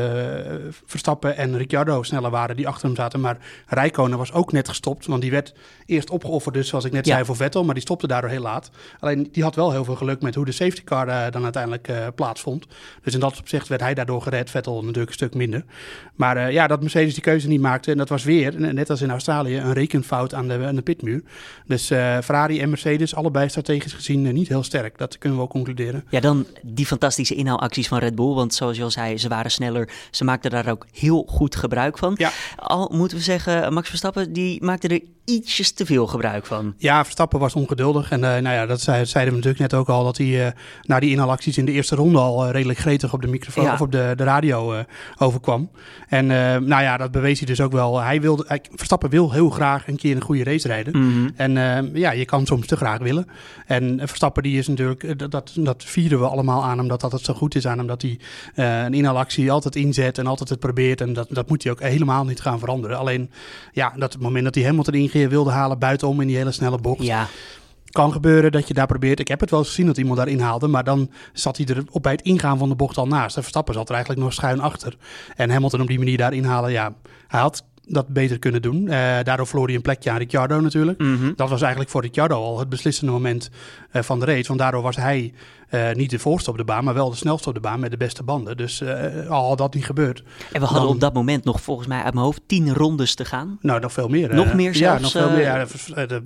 Verstappen 0.87 1.37
en 1.37 1.57
Ricciardo 1.57 2.03
sneller 2.03 2.31
waren 2.31 2.57
die 2.57 2.69
achter 2.69 2.87
hem 2.87 2.97
zaten. 2.97 3.21
Maar 3.21 3.39
Rijkonen 3.67 4.19
was 4.19 4.33
ook 4.33 4.53
net 4.53 4.69
gestopt. 4.69 5.07
Want 5.07 5.23
die 5.23 5.31
werd 5.31 5.55
eerst 5.87 6.11
opgeofferd, 6.11 6.55
dus 6.55 6.69
zoals 6.69 6.85
ik 6.85 6.93
net 6.93 7.07
ja. 7.07 7.13
zei, 7.13 7.25
voor 7.25 7.37
Vettel. 7.37 7.65
Maar 7.65 7.75
die 7.75 7.83
stopte 7.83 8.07
daardoor 8.07 8.31
heel 8.31 8.43
laat. 8.43 8.71
Alleen 9.01 9.29
die 9.33 9.43
had 9.43 9.55
wel 9.55 9.73
heel 9.73 9.85
veel 9.85 9.97
geluk 9.97 10.23
met 10.23 10.35
hoe 10.35 10.45
de 10.45 10.53
safety 10.53 10.85
car 10.85 11.31
dan 11.31 11.43
uiteindelijk 11.43 11.80
Uh, 11.89 12.07
plaatsvond. 12.15 12.67
Dus 13.03 13.15
in 13.15 13.21
dat 13.21 13.39
opzicht 13.39 13.69
werd 13.69 13.81
hij 13.81 13.95
daardoor 13.95 14.23
gered. 14.23 14.51
Vettel 14.51 14.81
natuurlijk 14.81 15.09
een 15.09 15.15
stuk 15.15 15.35
minder. 15.35 15.65
Maar 16.15 16.37
uh, 16.37 16.53
ja, 16.53 16.67
dat 16.67 16.81
Mercedes 16.81 17.15
die 17.15 17.23
keuze 17.23 17.49
niet 17.49 17.61
maakte. 17.61 17.91
En 17.91 17.97
dat 17.97 18.09
was 18.09 18.25
weer, 18.25 18.61
net 18.73 18.91
als 18.91 19.01
in 19.01 19.11
Australië, 19.11 19.57
een 19.57 19.73
rekenfout 19.73 20.35
aan 20.35 20.49
de, 20.49 20.67
aan 20.67 20.75
de 20.75 20.83
pitmuur. 20.83 21.23
Dus 21.67 21.91
uh, 21.91 21.99
Ferrari 21.99 22.61
en 22.61 22.69
Mercedes, 22.69 23.15
allebei 23.15 23.49
strategisch 23.49 23.93
gezien 23.93 24.33
niet 24.33 24.49
heel 24.49 24.63
sterk. 24.63 24.99
Dat 24.99 25.19
kunnen 25.19 25.39
we 25.39 25.45
wel 25.45 25.53
concluderen. 25.53 26.05
Ja, 26.09 26.21
dan 26.21 26.47
die 26.63 26.87
fantastische 26.87 27.35
inhaalacties 27.35 27.89
van 27.89 27.99
Red 27.99 28.15
Bull. 28.15 28.35
Want 28.35 28.55
zoals 28.55 28.77
je 28.77 28.83
al 28.83 28.91
zei, 28.91 29.19
ze 29.19 29.29
waren 29.29 29.51
sneller. 29.51 29.89
Ze 30.11 30.25
maakten 30.25 30.51
daar 30.51 30.71
ook 30.71 30.87
heel 30.93 31.25
goed 31.29 31.57
gebruik 31.57 31.99
van. 31.99 32.15
Ja. 32.17 32.31
Al 32.57 32.91
moeten 32.95 33.17
we 33.17 33.23
zeggen, 33.23 33.73
Max 33.73 33.89
Verstappen, 33.89 34.33
die 34.33 34.65
maakte 34.65 34.89
er 34.89 35.01
ietsjes 35.25 35.73
te 35.73 35.87
veel 35.87 36.07
gebruik 36.07 36.47
van. 36.47 36.75
Ja, 36.77 37.03
Verstappen 37.03 37.39
was 37.41 37.55
ongeduldig. 37.55 38.11
En 38.11 38.21
nou 38.21 38.43
ja, 38.43 38.67
dat 38.67 38.81
zei, 38.81 39.07
zeiden 39.07 39.35
we 39.35 39.41
natuurlijk 39.41 39.73
net 39.73 39.81
ook 39.81 39.89
al. 39.89 40.05
Dat 40.05 40.17
hij 40.17 40.55
na 40.83 41.01
die 41.01 41.11
inhaalacties 41.11 41.59
in 41.59 41.65
de 41.65 41.70
eerste 41.73 41.97
ronde 41.97 42.19
al 42.19 42.47
uh, 42.47 42.51
redelijk 42.51 42.79
gretig 42.79 43.13
op 43.13 43.23
de 43.23 43.29
microfoon 43.29 43.65
ja. 43.65 43.73
of 43.73 43.81
op 43.81 43.93
de, 43.93 44.13
de 44.17 44.25
radio 44.25 44.75
uh, 44.75 44.79
overkwam. 45.19 45.71
En 46.09 46.25
uh, 46.25 46.57
nou 46.57 46.83
ja, 46.83 46.97
dat 46.97 47.11
bewees 47.11 47.39
hij 47.39 47.47
dus 47.47 47.61
ook 47.61 47.73
wel. 47.73 48.01
Hij 48.01 48.21
wilde, 48.21 48.45
hij, 48.47 48.61
Verstappen 48.75 49.11
wil 49.11 49.33
heel 49.33 49.51
graag 49.51 49.89
een 49.89 49.97
keer 49.97 50.17
een 50.17 50.23
goede 50.23 50.45
race 50.45 50.69
rijden. 50.69 50.99
Mm 50.99 51.13
-hmm. 51.13 51.31
En 51.37 51.91
ja, 51.95 52.11
je 52.11 52.25
kan 52.25 52.47
soms 52.47 52.67
te 52.67 52.77
graag 52.77 52.99
willen. 52.99 53.27
En 53.67 54.01
Verstappen 54.05 54.43
die 54.43 54.59
is 54.59 54.69
natuurlijk, 54.69 55.19
dat, 55.19 55.31
dat, 55.31 55.53
dat 55.55 55.85
vieren 55.85 56.19
we 56.21 56.27
allemaal 56.27 56.65
aan 56.65 56.79
hem, 56.79 56.89
dat 56.89 57.01
dat 57.01 57.13
het 57.13 57.25
zo 57.25 57.35
goed 57.35 57.55
is 57.55 57.67
aan 57.67 57.79
hem. 57.79 57.87
Dat 57.87 58.03
hij 58.03 58.19
een 58.55 58.95
inhaalactie 58.95 59.53
altijd 59.53 59.77
inzet 59.77 60.19
en 60.19 60.27
altijd 60.27 60.49
het 60.49 60.59
probeert. 60.59 61.01
En 61.01 61.13
dat, 61.13 61.27
dat 61.31 61.49
moet 61.49 61.63
hij 61.63 61.73
ook 61.73 61.81
helemaal 61.81 62.25
niet 62.25 62.41
gaan 62.41 62.59
veranderen. 62.59 62.99
Alleen, 62.99 63.31
ja, 63.73 63.93
dat 63.97 64.13
het 64.13 64.23
moment 64.23 64.45
dat 64.45 64.55
hij 64.55 64.65
Hamilton 64.65 64.95
ingeer 64.95 65.29
wilde 65.29 65.51
halen 65.51 65.79
buitenom 65.79 66.21
in 66.21 66.27
die 66.27 66.37
hele 66.37 66.53
snelle 66.53 66.79
bocht. 66.79 67.03
Ja 67.03 67.29
kan 67.91 68.13
gebeuren 68.13 68.53
dat 68.53 68.69
je 68.69 68.75
daar 68.75 68.87
probeert. 68.87 69.21
Ik 69.21 69.29
heb 69.29 69.41
het 69.41 69.51
wel 69.51 69.59
eens 69.59 69.69
gezien 69.69 69.87
dat 69.87 69.97
iemand 69.97 70.17
daarin 70.17 70.41
haalde, 70.41 70.69
maar 70.69 70.85
dan 70.85 71.11
zat 71.33 71.57
hij 71.57 71.67
er 71.67 71.85
op 71.91 72.03
bij 72.03 72.13
het 72.13 72.23
ingaan 72.23 72.59
van 72.59 72.69
de 72.69 72.75
bocht 72.75 72.97
al 72.97 73.07
naast. 73.07 73.35
De 73.35 73.41
Verstappen 73.41 73.75
zat 73.75 73.89
er 73.89 73.95
eigenlijk 73.95 74.25
nog 74.25 74.33
schuin 74.33 74.61
achter. 74.61 74.97
En 75.37 75.51
Hamilton 75.51 75.81
op 75.81 75.87
die 75.87 75.99
manier 75.99 76.17
daar 76.17 76.33
inhalen, 76.33 76.73
ja, 76.73 76.95
hij 77.29 77.41
had 77.41 77.65
dat 77.93 78.09
beter 78.09 78.39
kunnen 78.39 78.63
doen. 78.63 78.83
Uh, 78.83 78.91
daardoor 79.23 79.47
verloor 79.47 79.67
hij 79.67 79.75
een 79.75 79.83
plekje 79.83 80.11
aan 80.11 80.19
Ricciardo 80.19 80.61
natuurlijk. 80.61 80.99
Mm 81.01 81.17
-hmm. 81.17 81.33
Dat 81.37 81.49
was 81.49 81.61
eigenlijk 81.61 81.91
voor 81.91 82.03
Ricciardo 82.03 82.35
al 82.35 82.59
het 82.59 82.69
beslissende 82.69 83.13
moment 83.13 83.51
uh, 83.93 84.03
van 84.03 84.19
de 84.21 84.27
race. 84.27 84.47
Want 84.47 84.59
daardoor 84.59 84.83
was 84.83 84.97
hij 84.97 85.33
uh, 85.71 85.93
niet 85.93 86.11
de 86.11 86.19
voorste 86.19 86.51
op 86.51 86.57
de 86.57 86.65
baan, 86.65 86.85
maar 86.85 86.95
wel 86.95 87.11
de 87.11 87.17
snelste 87.17 87.49
op 87.49 87.55
de 87.55 87.61
baan 87.61 87.81
met 87.81 87.91
de 87.91 87.97
beste 87.97 88.23
banden. 88.23 88.57
Dus 88.57 88.83
al 89.29 89.49
had 89.49 89.59
dat 89.59 89.75
niet 89.75 89.85
gebeurd. 89.85 90.23
En 90.53 90.61
we 90.61 90.67
hadden 90.67 90.83
dan, 90.83 90.95
op 90.95 91.01
dat 91.01 91.15
moment 91.15 91.45
nog 91.45 91.61
volgens 91.61 91.87
mij 91.87 92.03
uit 92.03 92.15
mijn 92.15 92.25
hoofd 92.25 92.41
tien 92.47 92.75
rondes 92.75 93.15
te 93.15 93.25
gaan. 93.25 93.59
Nou, 93.61 93.81
nog 93.81 93.93
veel 93.93 94.09
meer. 94.09 94.35
Nog 94.35 94.55
meer 94.55 94.75
zelfs? 94.75 95.13
Ja, 95.13 95.21
nog 95.21 95.29
veel 95.29 95.37
meer. 95.37 95.45
Ja, 95.45 95.67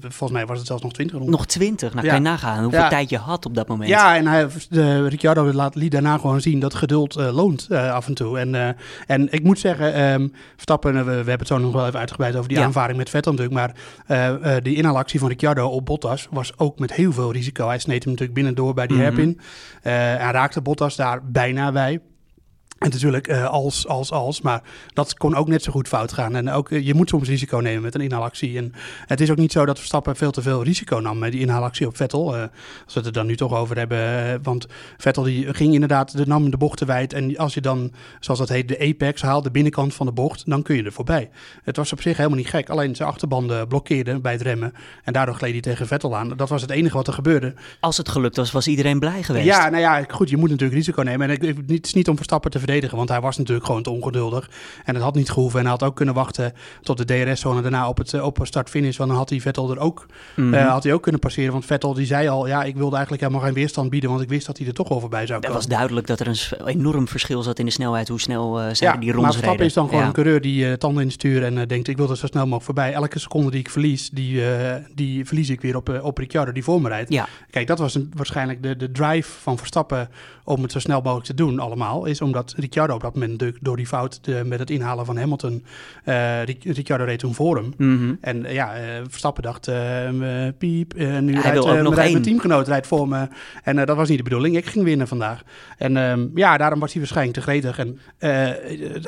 volgens 0.00 0.30
mij 0.30 0.46
was 0.46 0.58
het 0.58 0.66
zelfs 0.66 0.82
nog 0.82 0.92
twintig 0.92 1.16
rondes. 1.16 1.36
Nog 1.36 1.46
twintig? 1.46 1.94
Nou, 1.94 2.06
ja. 2.06 2.12
kan 2.12 2.22
je 2.22 2.28
nagaan 2.28 2.62
hoeveel 2.62 2.80
ja. 2.80 2.88
tijd 2.88 3.10
je 3.10 3.18
had 3.18 3.46
op 3.46 3.54
dat 3.54 3.68
moment. 3.68 3.88
Ja, 3.88 4.16
en 4.16 4.26
hij, 4.26 4.46
de, 4.68 5.08
Ricciardo 5.08 5.52
laat, 5.52 5.74
liet 5.74 5.92
daarna 5.92 6.18
gewoon 6.18 6.40
zien 6.40 6.60
dat 6.60 6.74
geduld 6.74 7.14
loont 7.14 7.70
af 7.70 8.06
en 8.06 8.14
toe. 8.14 8.38
En, 8.38 8.76
en 9.06 9.32
ik 9.32 9.42
moet 9.42 9.58
zeggen, 9.58 10.12
um, 10.12 10.32
Verstappen, 10.54 10.94
we, 10.94 11.02
we 11.04 11.12
hebben 11.14 11.38
het 11.38 11.50
zo 11.60 11.64
nog 11.64 11.72
wel 11.72 11.86
even 11.86 11.98
uitgebreid 11.98 12.36
over 12.36 12.48
die 12.48 12.58
Ja. 12.58 12.64
aanvaring 12.64 12.98
met 12.98 13.10
Vettel 13.10 13.32
natuurlijk. 13.32 13.58
Maar 13.60 13.74
eh, 14.06 14.56
eh, 14.56 14.62
die 14.62 14.76
inhaalactie 14.76 15.20
van 15.20 15.28
Ricciardo 15.28 15.68
op 15.68 15.86
Bottas 15.86 16.28
was 16.30 16.58
ook 16.58 16.78
met 16.78 16.92
heel 16.92 17.12
veel 17.12 17.32
risico. 17.32 17.66
Hij 17.66 17.78
sneed 17.78 18.02
hem 18.02 18.12
natuurlijk 18.12 18.34
binnendoor 18.38 18.74
bij 18.74 18.86
die 18.86 18.98
hairpin. 18.98 19.40
Eh, 19.82 19.92
hij 19.92 20.30
raakte 20.32 20.60
Bottas 20.60 20.96
daar 20.96 21.20
bijna 21.30 21.72
bij. 21.72 22.00
En 22.84 22.90
natuurlijk 22.90 23.28
eh, 23.28 23.46
als, 23.46 23.86
als, 23.86 24.10
als. 24.10 24.40
Maar 24.40 24.62
dat 24.92 25.14
kon 25.14 25.34
ook 25.34 25.48
net 25.48 25.62
zo 25.62 25.72
goed 25.72 25.88
fout 25.88 26.12
gaan. 26.12 26.36
En 26.36 26.50
ook, 26.50 26.70
eh, 26.70 26.86
je 26.86 26.94
moet 26.94 27.08
soms 27.08 27.28
risico 27.28 27.58
nemen 27.58 27.82
met 27.82 27.94
een 27.94 28.00
inhaalactie. 28.00 28.56
En 28.56 28.72
het 29.06 29.20
is 29.20 29.30
ook 29.30 29.36
niet 29.36 29.52
zo 29.52 29.66
dat 29.66 29.78
Verstappen 29.78 30.16
veel 30.16 30.30
te 30.30 30.42
veel 30.42 30.62
risico 30.62 30.98
nam 30.98 31.18
met 31.18 31.32
die 31.32 31.40
inhaalactie 31.40 31.86
op 31.86 31.96
Vettel. 31.96 32.36
Eh, 32.36 32.40
als 32.84 32.94
we 32.94 32.98
het 32.98 33.06
er 33.06 33.12
dan 33.12 33.26
nu 33.26 33.36
toch 33.36 33.54
over 33.54 33.76
hebben. 33.78 34.42
want 34.42 34.66
Vettel 34.96 35.22
die 35.22 35.54
ging 35.54 35.74
inderdaad, 35.74 36.16
de 36.16 36.26
nam 36.26 36.50
de 36.50 36.56
bocht 36.56 36.78
te 36.78 36.84
wijd. 36.84 37.12
En 37.12 37.36
als 37.36 37.54
je 37.54 37.60
dan, 37.60 37.92
zoals 38.20 38.40
dat 38.40 38.48
heet, 38.48 38.68
de 38.68 38.78
apex 38.78 39.22
haalt, 39.22 39.44
de 39.44 39.50
binnenkant 39.50 39.94
van 39.94 40.06
de 40.06 40.12
bocht, 40.12 40.42
dan 40.46 40.62
kun 40.62 40.76
je 40.76 40.82
er 40.82 40.92
voorbij. 40.92 41.30
Het 41.62 41.76
was 41.76 41.92
op 41.92 42.00
zich 42.00 42.16
helemaal 42.16 42.38
niet 42.38 42.48
gek. 42.48 42.68
Alleen 42.68 42.96
zijn 42.96 43.08
achterbanden 43.08 43.68
blokkeerden 43.68 44.22
bij 44.22 44.32
het 44.32 44.42
remmen. 44.42 44.72
En 45.04 45.12
daardoor 45.12 45.34
gleed 45.34 45.52
hij 45.52 45.60
tegen 45.60 45.86
Vettel 45.86 46.16
aan. 46.16 46.28
Dat 46.36 46.48
was 46.48 46.62
het 46.62 46.70
enige 46.70 46.96
wat 46.96 47.06
er 47.06 47.12
gebeurde. 47.12 47.54
Als 47.80 47.96
het 47.96 48.08
gelukt 48.08 48.36
was, 48.36 48.52
was 48.52 48.66
iedereen 48.66 48.98
blij 48.98 49.22
geweest. 49.22 49.46
Ja, 49.46 49.68
nou 49.68 49.82
ja, 49.82 50.04
goed, 50.08 50.30
je 50.30 50.36
moet 50.36 50.50
natuurlijk 50.50 50.78
risico 50.78 51.02
nemen. 51.02 51.30
En 51.30 51.56
het 51.66 51.86
is 51.86 51.94
niet 51.94 52.08
om 52.08 52.16
Verstappen 52.16 52.50
te 52.50 52.58
verdedigen, 52.58 52.73
want 52.82 53.08
hij 53.08 53.20
was 53.20 53.36
natuurlijk 53.38 53.66
gewoon 53.66 53.82
te 53.82 53.90
ongeduldig. 53.90 54.50
En 54.84 54.94
het 54.94 55.02
had 55.02 55.14
niet 55.14 55.30
gehoeven. 55.30 55.58
En 55.58 55.64
hij 55.66 55.74
had 55.74 55.82
ook 55.82 55.96
kunnen 55.96 56.14
wachten 56.14 56.52
tot 56.82 56.96
de 56.96 57.04
DRS-zone 57.04 57.62
daarna 57.62 57.88
op 57.88 57.98
het 57.98 58.14
eh, 58.14 58.24
op 58.24 58.38
start-finish. 58.42 58.96
Want 58.96 59.08
dan 59.10 59.18
had 59.18 59.30
hij 59.30 59.40
Vettel 59.40 59.70
er 59.70 59.78
ook, 59.78 60.06
Mhm. 60.36 60.54
eh, 60.54 60.68
had 60.70 60.82
hij 60.84 60.92
ook 60.92 61.02
kunnen 61.02 61.20
passeren. 61.20 61.52
Want 61.52 61.64
Vettel 61.64 61.94
die 61.94 62.06
zei 62.06 62.28
al, 62.28 62.46
ja, 62.46 62.62
ik 62.64 62.76
wilde 62.76 62.94
eigenlijk 62.94 63.22
helemaal 63.24 63.44
geen 63.46 63.54
weerstand 63.54 63.90
bieden, 63.90 64.10
want 64.10 64.22
ik 64.22 64.28
wist 64.28 64.46
dat 64.46 64.58
hij 64.58 64.66
er 64.66 64.72
toch 64.74 64.88
wel 64.88 65.00
voorbij 65.00 65.26
zou 65.26 65.32
Het 65.38 65.46
komen. 65.46 65.60
was 65.60 65.68
duidelijk 65.70 66.06
dat 66.06 66.20
er 66.20 66.26
een 66.26 66.66
enorm 66.66 67.08
verschil 67.08 67.42
zat 67.42 67.58
in 67.58 67.64
de 67.64 67.70
snelheid, 67.70 68.08
hoe 68.08 68.20
snel 68.20 68.60
eh 68.60 68.74
zij 68.74 68.88
Ja, 68.88 68.96
die 68.96 69.04
maar 69.06 69.14
rondes 69.14 69.34
Verstappen 69.36 69.50
reden. 69.50 69.66
is 69.66 69.72
dan 69.72 69.84
gewoon 69.86 70.00
Ja. 70.00 70.06
een 70.06 70.12
coureur 70.12 70.40
die 70.40 70.78
tanden 70.78 71.00
in 71.00 71.06
het 71.08 71.16
stuur 71.16 71.44
en 71.44 71.68
denkt, 71.68 71.88
ik 71.88 71.96
wil 71.96 72.10
er 72.10 72.16
zo 72.16 72.26
snel 72.26 72.42
mogelijk 72.42 72.64
voorbij. 72.64 72.92
Elke 72.92 73.18
seconde 73.18 73.50
die 73.50 73.60
ik 73.60 73.70
verlies, 73.70 74.10
die, 74.10 74.52
eh, 74.54 74.82
die 74.94 75.24
verlies 75.24 75.48
ik 75.50 75.60
weer 75.60 75.76
op, 75.76 76.00
op 76.02 76.18
Ricciardo 76.18 76.52
die 76.52 76.64
voor 76.64 76.80
me 76.80 76.88
rijdt. 76.88 77.12
Ja, 77.12 77.28
Kijk, 77.50 77.66
dat 77.66 77.78
was 77.78 77.94
een, 77.94 78.12
waarschijnlijk 78.16 78.62
de, 78.62 78.76
de 78.76 78.90
drive 78.92 79.30
van 79.40 79.58
Verstappen 79.58 80.08
om 80.44 80.62
het 80.62 80.72
zo 80.72 80.78
snel 80.78 81.00
mogelijk 81.00 81.26
te 81.26 81.34
doen 81.34 81.58
allemaal. 81.58 82.04
Is 82.04 82.20
omdat 82.20 82.53
Ricciardo 82.56 82.94
op 82.94 83.00
dat 83.00 83.12
moment 83.14 83.30
natuurlijk 83.32 83.64
door 83.64 83.76
die 83.76 83.86
fout 83.86 84.24
de- 84.24 84.42
met 84.44 84.58
het 84.58 84.70
inhalen 84.70 85.06
van 85.06 85.16
Hamilton, 85.16 85.64
eh 86.04 86.42
Ric- 86.42 86.64
Ricciardo 86.64 87.04
reed 87.04 87.18
toen 87.18 87.34
voor 87.34 87.56
hem. 87.56 87.74
mhm. 87.76 88.14
En 88.20 88.44
eh, 88.44 88.54
ja, 88.54 88.74
eh, 88.74 88.82
Verstappen 89.08 89.42
dacht, 89.42 89.70
piep, 90.58 90.94
nu 90.96 91.32
Hij 91.32 91.42
rijdt, 91.42 91.58
ook 91.58 91.80
nog 91.80 91.94
rijdt 91.94 92.12
mijn 92.12 92.22
teamgenoot 92.24 92.68
rijdt 92.68 92.86
voor 92.86 93.08
me. 93.08 93.28
En 93.62 93.76
dat 93.86 93.96
was 93.96 94.08
niet 94.08 94.18
de 94.18 94.24
bedoeling. 94.24 94.56
Ik 94.56 94.66
ging 94.66 94.84
winnen 94.84 95.08
vandaag. 95.08 95.42
En 95.78 95.96
ehm, 95.96 96.26
ja, 96.34 96.56
daarom 96.56 96.80
was 96.80 96.90
hij 96.92 97.00
waarschijnlijk 97.00 97.36
te 97.36 97.42
gretig. 97.42 97.78
En 97.78 97.98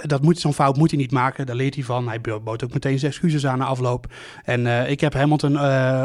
dat 0.07 0.23
moet, 0.23 0.39
zo'n 0.39 0.55
fout 0.55 0.77
moet 0.77 0.91
hij 0.91 0.99
niet 1.01 1.11
maken. 1.13 1.47
Daar 1.47 1.57
leert 1.57 1.75
hij 1.75 1.85
van. 1.85 2.09
Hij 2.09 2.21
bo- 2.21 2.41
bood 2.41 2.65
ook 2.65 2.73
meteen 2.73 2.99
zijn 2.99 3.11
excuses 3.13 3.47
aan 3.47 3.59
na 3.59 3.65
afloop. 3.65 4.07
En 4.45 4.67
ik 4.91 5.01
heb 5.01 5.13
Hamilton 5.15 5.53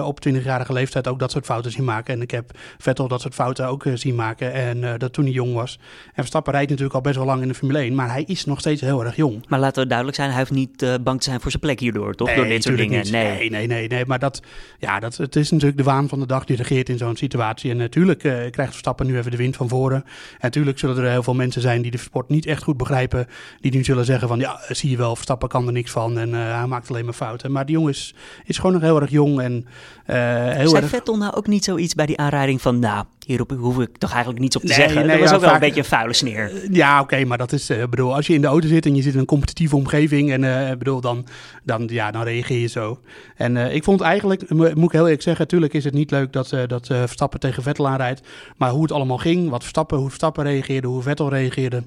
op 0.04 0.20
20-jarige 0.28 0.74
leeftijd 0.74 1.08
ook 1.08 1.20
dat 1.20 1.32
soort 1.32 1.46
fouten 1.46 1.72
zien 1.72 1.84
maken. 1.84 2.14
En 2.14 2.22
ik 2.22 2.32
heb 2.32 2.52
Vettel 2.78 3.08
dat 3.08 3.22
soort 3.22 3.34
fouten 3.34 3.68
ook 3.68 3.86
zien 3.94 4.16
maken. 4.16 4.54
En 4.54 4.98
dat 4.98 5.14
toen 5.14 5.24
hij 5.24 5.34
jong 5.34 5.54
was. 5.54 5.80
En 6.06 6.14
Verstappen 6.14 6.54
rijdt 6.54 6.70
natuurlijk 6.70 6.96
al 6.96 7.02
best 7.02 7.16
wel 7.16 7.26
lang 7.26 7.31
in 7.40 7.48
de 7.48 7.54
Formule 7.54 7.80
1, 7.80 7.96
maar 7.96 8.12
hij 8.12 8.24
is 8.28 8.46
nog 8.46 8.60
steeds 8.60 8.82
heel 8.82 9.06
erg 9.06 9.16
jong. 9.16 9.46
Maar 9.48 9.60
laten 9.60 9.82
we 9.82 9.88
duidelijk 9.88 10.18
zijn, 10.18 10.30
hij 10.30 10.40
hoeft 10.40 10.52
niet 10.52 10.82
uh, 10.82 10.94
bang 11.04 11.18
te 11.20 11.24
zijn 11.24 11.42
voor 11.42 11.52
zijn 11.52 11.64
plek 11.64 11.80
hierdoor, 11.80 12.16
toch? 12.16 12.28
Nee, 12.28 12.36
Door 12.36 12.46
dit 12.46 12.64
soort 12.64 12.78
dingen. 12.78 13.12
Nee. 13.12 13.24
nee, 13.38 13.50
nee, 13.50 13.68
nee, 13.68 13.88
nee. 13.88 14.06
Maar 14.06 14.20
dat, 14.20 14.42
ja, 14.80 15.00
dat, 15.00 15.18
het 15.18 15.36
is 15.36 15.52
natuurlijk 15.52 15.78
de 15.78 15.84
waan 15.84 16.10
van 16.10 16.20
de 16.20 16.26
dag 16.26 16.46
die 16.46 16.56
regeert 16.56 16.90
in 16.90 16.98
zo'n 16.98 17.16
situatie. 17.16 17.72
En 17.72 17.78
natuurlijk 17.78 18.24
uh, 18.24 18.34
krijgt 18.50 18.72
Verstappen 18.72 19.06
nu 19.06 19.18
even 19.18 19.32
de 19.32 19.38
wind 19.38 19.56
van 19.56 19.70
voren. 19.70 19.98
En 19.98 20.38
natuurlijk 20.40 20.80
zullen 20.80 20.98
er 20.98 21.12
heel 21.12 21.24
veel 21.24 21.34
mensen 21.34 21.62
zijn 21.62 21.82
die 21.82 21.92
de 21.92 21.98
sport 21.98 22.30
niet 22.30 22.46
echt 22.46 22.64
goed 22.64 22.78
begrijpen. 22.78 23.28
Die 23.62 23.72
nu 23.72 23.84
zullen 23.84 24.06
zeggen 24.06 24.28
van, 24.28 24.40
ja, 24.40 24.60
zie 24.70 24.90
je 24.90 24.98
wel, 24.98 25.16
Verstappen 25.16 25.50
kan 25.50 25.68
er 25.68 25.74
niks 25.74 25.92
van 25.92 26.18
en 26.18 26.30
uh, 26.30 26.58
hij 26.58 26.68
maakt 26.68 26.90
alleen 26.90 27.06
maar 27.06 27.14
fouten. 27.14 27.52
Maar 27.52 27.66
die 27.66 27.76
jongen 27.76 27.92
is, 27.92 28.16
is 28.46 28.58
gewoon 28.58 28.74
nog 28.74 28.82
heel 28.82 29.02
erg 29.02 29.10
jong 29.10 29.42
en 29.42 29.66
heel 30.06 30.70
Zei 30.70 30.82
erg... 30.82 30.90
Vettel 30.90 31.18
nou 31.18 31.34
ook 31.34 31.48
niet 31.48 31.64
zoiets 31.64 31.96
bij 31.96 32.06
die 32.06 32.18
aanrijding 32.18 32.62
van, 32.62 32.80
nou, 32.80 33.06
hierop 33.26 33.52
hoef 33.60 33.80
ik 33.80 33.98
toch 33.98 34.10
eigenlijk 34.12 34.40
niets 34.42 34.56
op 34.56 34.62
te 34.62 34.68
Nee, 34.68 34.76
zeggen. 34.78 34.96
nee, 35.06 35.08
dat 35.10 35.20
was 35.20 35.30
ja, 35.30 35.36
ook 35.36 35.42
wel 35.42 35.50
vaak- 35.50 35.62
een 35.62 35.66
beetje 35.68 35.82
een 35.82 35.88
vuile 35.88 36.14
sneer. 36.14 36.52
Ja, 36.72 37.02
oké, 37.02 37.26
maar 37.26 37.38
dat 37.38 37.52
is, 37.52 37.70
eh, 37.70 37.84
bedoel, 37.90 38.16
als 38.16 38.28
je 38.28 38.34
in 38.34 38.42
de 38.42 38.48
auto 38.48 38.68
zit 38.68 38.86
en 38.86 38.96
je 38.96 39.02
zit 39.02 39.14
in 39.14 39.20
een 39.20 39.26
competitieve 39.26 39.76
omgeving 39.76 40.32
en 40.32 40.44
eh, 40.70 40.78
bedoel, 40.78 41.02
dan, 41.02 41.26
dan, 41.64 41.88
ja, 41.92 42.12
dan 42.12 42.24
reageer 42.24 42.60
je 42.60 42.68
zo. 42.68 43.00
En 43.36 43.58
eh, 43.58 43.76
ik 43.76 43.84
vond 43.84 44.02
eigenlijk, 44.02 44.50
mo- 44.50 44.72
moet 44.74 44.86
ik 44.86 44.92
heel 44.92 45.04
eerlijk 45.04 45.22
zeggen, 45.22 45.44
natuurlijk 45.44 45.74
is 45.74 45.84
het 45.84 45.94
niet 45.94 46.12
leuk 46.12 46.34
dat, 46.34 46.52
eh, 46.52 46.60
dat 46.68 46.90
eh, 46.90 46.98
Verstappen 46.98 47.40
tegen 47.40 47.64
Vettel 47.64 47.88
aanrijdt. 47.88 48.22
Maar 48.58 48.70
hoe 48.70 48.82
het 48.82 48.92
allemaal 48.92 49.18
ging, 49.18 49.50
wat 49.50 49.62
Verstappen, 49.62 49.98
hoe 49.98 50.08
Verstappen 50.08 50.44
reageerde, 50.44 50.88
hoe 50.88 51.02
Vettel 51.02 51.30
reageerde, 51.30 51.84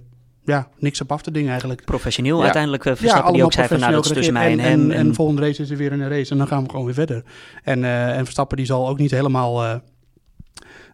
ja, 0.46 0.68
niks 0.78 1.00
op 1.00 1.12
af 1.12 1.22
te 1.22 1.30
dingen 1.30 1.50
eigenlijk. 1.50 1.84
Professioneel 1.84 2.36
Ja. 2.38 2.42
uiteindelijk. 2.42 2.84
eh, 2.84 2.92
Ja, 2.92 2.98
Verstappen 2.98 3.32
die 3.32 3.44
ook 3.44 3.52
zei 3.52 3.68
van, 3.68 3.78
nou, 3.80 3.92
dat 3.92 4.04
is 4.04 4.10
tussen 4.12 4.32
mij 4.32 4.50
en, 4.52 4.58
geregeerd. 4.58 4.80
En, 4.80 4.92
en, 4.92 5.14
volgende 5.14 5.42
race 5.42 5.62
is 5.62 5.70
er 5.70 5.76
weer 5.76 5.92
een 5.92 6.08
race 6.08 6.30
en 6.30 6.38
dan 6.38 6.46
gaan 6.46 6.62
we 6.62 6.70
gewoon 6.70 6.84
weer 6.84 6.94
verder. 6.94 7.22
En, 7.62 7.84
eh, 7.84 8.16
en 8.16 8.22
Verstappen 8.24 8.56
die 8.56 8.66
zal 8.66 8.88
ook 8.88 8.98
niet 8.98 9.10
helemaal 9.10 9.64
eh, 9.64 9.74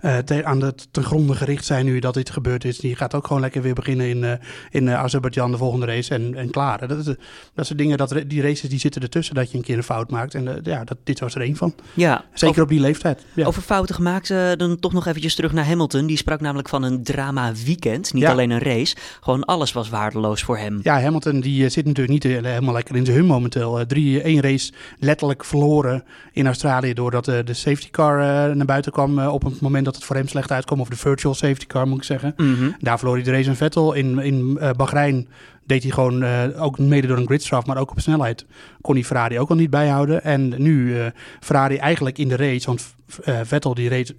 eh, 0.01 0.19
te- 0.19 0.45
aan 0.45 0.61
de 0.61 0.75
ten 0.91 1.03
gronde 1.05 1.35
gericht 1.35 1.65
zijn 1.65 1.85
nu 1.85 1.99
dat 1.99 2.15
dit 2.15 2.31
gebeurd 2.31 2.65
is. 2.65 2.79
Die 2.79 2.97
gaat 2.97 3.15
ook 3.15 3.27
gewoon 3.27 3.43
lekker 3.43 3.63
weer 3.63 3.75
beginnen 3.75 4.09
in, 4.09 4.25
eh 4.25 4.33
in 4.71 4.89
eh, 4.89 4.95
Azerbeidzjan 5.03 5.51
de 5.51 5.57
volgende 5.57 5.87
race 5.87 6.15
en, 6.15 6.35
en 6.35 6.51
klaar. 6.51 6.89
Dat, 6.89 6.99
is, 7.07 7.15
dat 7.55 7.67
zijn 7.67 7.79
dingen, 7.79 7.97
dat, 7.99 8.15
die 8.27 8.43
races 8.43 8.69
die 8.69 8.79
zitten 8.79 9.03
ertussen 9.03 9.35
dat 9.35 9.51
je 9.51 9.57
een 9.57 9.65
keer 9.65 9.77
een 9.77 9.83
fout 9.83 10.11
maakt. 10.11 10.35
En 10.35 10.61
ja, 10.63 10.85
dat, 10.85 10.97
dit 11.05 11.21
was 11.21 11.35
er 11.35 11.41
één 11.41 11.57
van. 11.57 11.75
ja, 11.95 12.25
Zeker 12.33 12.49
over, 12.49 12.63
op 12.63 12.69
die 12.69 12.81
leeftijd. 12.81 13.25
Ja. 13.35 13.47
over 13.47 13.63
fouten 13.63 13.95
gemaakt, 13.95 14.29
dan 14.57 14.79
toch 14.79 14.93
nog 14.93 15.07
eventjes 15.07 15.35
terug 15.35 15.53
naar 15.53 15.67
Hamilton. 15.67 16.07
Die 16.07 16.17
sprak 16.17 16.41
namelijk 16.41 16.69
van 16.69 16.83
een 16.83 17.03
drama 17.03 17.53
weekend. 17.65 18.13
Niet 18.13 18.23
Ja. 18.23 18.31
alleen 18.31 18.51
een 18.51 18.59
race, 18.63 18.97
gewoon 19.21 19.45
alles 19.45 19.73
was 19.73 19.89
waardeloos 19.89 20.43
voor 20.43 20.59
hem. 20.59 20.81
Ja, 20.83 21.01
Hamilton 21.01 21.41
die 21.41 21.69
zit 21.69 21.87
natuurlijk 21.87 22.25
niet 22.25 22.33
helemaal 22.45 22.75
lekker 22.75 22.97
in 22.97 23.05
zijn 23.05 23.17
hum 23.17 23.27
momenteel. 23.27 23.87
Drie, 23.87 24.23
één 24.23 24.41
race 24.41 24.73
letterlijk 24.99 25.45
verloren 25.45 26.05
in 26.33 26.47
Australië 26.47 26.93
doordat 26.95 27.25
de 27.25 27.45
safety 27.55 27.91
car 27.91 28.17
naar 28.57 28.67
buiten 28.67 28.93
kwam 28.93 29.19
op 29.19 29.43
het 29.45 29.61
moment 29.61 29.85
dat 29.85 29.90
het 29.95 30.05
voor 30.05 30.17
hem 30.17 30.29
slecht 30.29 30.53
uitkwam. 30.53 30.81
Of 30.81 30.89
de 30.89 30.97
virtual 30.97 31.35
safety 31.35 31.67
car 31.67 31.89
moet 31.89 31.99
ik 31.99 32.05
zeggen. 32.05 32.35
Mhm. 32.37 32.71
Daar 32.79 32.99
verloor 32.99 33.17
hij 33.17 33.25
de 33.25 33.31
race 33.31 33.49
aan 33.49 33.57
Vettel. 33.57 33.93
In, 33.93 34.19
in 34.19 34.59
eh, 34.61 34.71
Bahrein 34.71 35.29
deed 35.67 35.83
hij 35.83 35.93
gewoon, 35.93 36.23
eh, 36.23 36.63
ook 36.63 36.79
mede 36.79 37.07
door 37.07 37.17
een 37.17 37.27
gridstraf, 37.27 37.67
maar 37.67 37.77
ook 37.77 37.91
op 37.91 38.01
snelheid, 38.01 38.47
kon 38.81 38.95
hij 38.95 39.05
Ferrari 39.05 39.39
ook 39.39 39.51
al 39.51 39.57
niet 39.57 39.71
bijhouden. 39.71 40.25
En 40.25 40.55
nu 40.63 40.99
eh, 40.99 41.07
Ferrari 41.41 41.77
eigenlijk 41.77 42.19
in 42.19 42.29
de 42.29 42.37
race, 42.37 42.67
want 42.67 42.95
Vettel 43.43 43.75
die 43.75 43.89
reed 43.89 44.15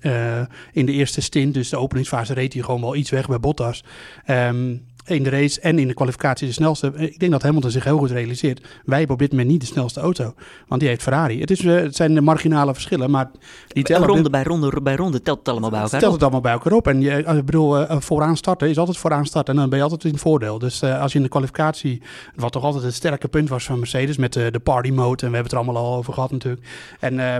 in 0.71 0.85
de 0.85 0.91
eerste 0.91 1.21
stint, 1.21 1.53
dus 1.53 1.69
de 1.69 1.77
openingsfase 1.77 2.33
reed 2.33 2.53
hij 2.53 2.61
gewoon 2.61 2.81
wel 2.81 2.95
iets 2.95 3.09
weg 3.09 3.27
bij 3.27 3.39
Bottas. 3.39 3.83
Ehm, 4.25 4.75
in 5.05 5.23
de 5.23 5.29
race 5.29 5.61
en 5.61 5.79
in 5.79 5.87
de 5.87 5.93
kwalificatie 5.93 6.47
de 6.47 6.53
snelste. 6.53 6.91
Ik 6.95 7.19
denk 7.19 7.31
dat 7.31 7.41
Hamilton 7.41 7.71
zich 7.71 7.83
heel 7.83 7.97
goed 7.97 8.11
realiseert. 8.11 8.61
Wij 8.85 8.97
hebben 8.97 9.15
op 9.15 9.21
dit 9.21 9.31
moment 9.31 9.49
niet 9.49 9.61
de 9.61 9.67
snelste 9.67 9.99
auto. 9.99 10.33
Want 10.67 10.81
die 10.81 10.89
heeft 10.89 11.01
Ferrari. 11.01 11.39
Het, 11.39 11.51
is, 11.51 11.59
eh, 11.59 11.75
het 11.75 11.95
zijn 11.95 12.13
de 12.13 12.21
marginale 12.21 12.73
verschillen, 12.73 13.11
maar 13.11 13.31
die 13.67 13.83
tellen. 13.83 14.07
Ronde 14.07 14.29
bij 14.29 14.43
ronde 14.43 14.81
bij 14.81 14.95
ronde 14.95 15.21
telt 15.21 15.39
het 15.39 15.47
allemaal 15.47 15.69
bij 15.69 15.81
elkaar. 15.81 15.99
Stel 15.99 16.11
het 16.11 16.21
allemaal 16.21 16.41
bij 16.41 16.51
elkaar 16.51 16.73
op. 16.73 16.87
En 16.87 17.01
je, 17.01 17.17
ik 17.17 17.45
bedoel, 17.45 17.87
eh, 17.87 17.99
vooraan 17.99 18.37
starten 18.37 18.69
is 18.69 18.77
altijd 18.77 18.97
vooraan 18.97 19.25
starten. 19.25 19.53
En 19.53 19.59
dan 19.59 19.69
ben 19.69 19.77
je 19.77 19.83
altijd 19.83 20.03
in 20.03 20.11
het 20.11 20.21
voordeel. 20.21 20.59
Dus 20.59 20.81
eh, 20.81 21.01
als 21.01 21.11
je 21.11 21.17
in 21.17 21.23
de 21.23 21.29
kwalificatie, 21.29 22.01
wat 22.35 22.51
toch 22.51 22.63
altijd 22.63 22.83
het 22.83 22.93
sterke 22.93 23.27
punt 23.27 23.49
was 23.49 23.63
van 23.63 23.79
Mercedes 23.79 24.17
met 24.17 24.33
de, 24.33 24.51
de 24.51 24.59
party 24.59 24.89
mode. 24.89 25.25
En 25.25 25.29
we 25.29 25.35
hebben 25.35 25.43
het 25.43 25.51
er 25.51 25.57
allemaal 25.57 25.83
al 25.83 25.97
over 25.97 26.13
gehad 26.13 26.31
natuurlijk. 26.31 26.65
En, 26.99 27.19
eh, 27.19 27.37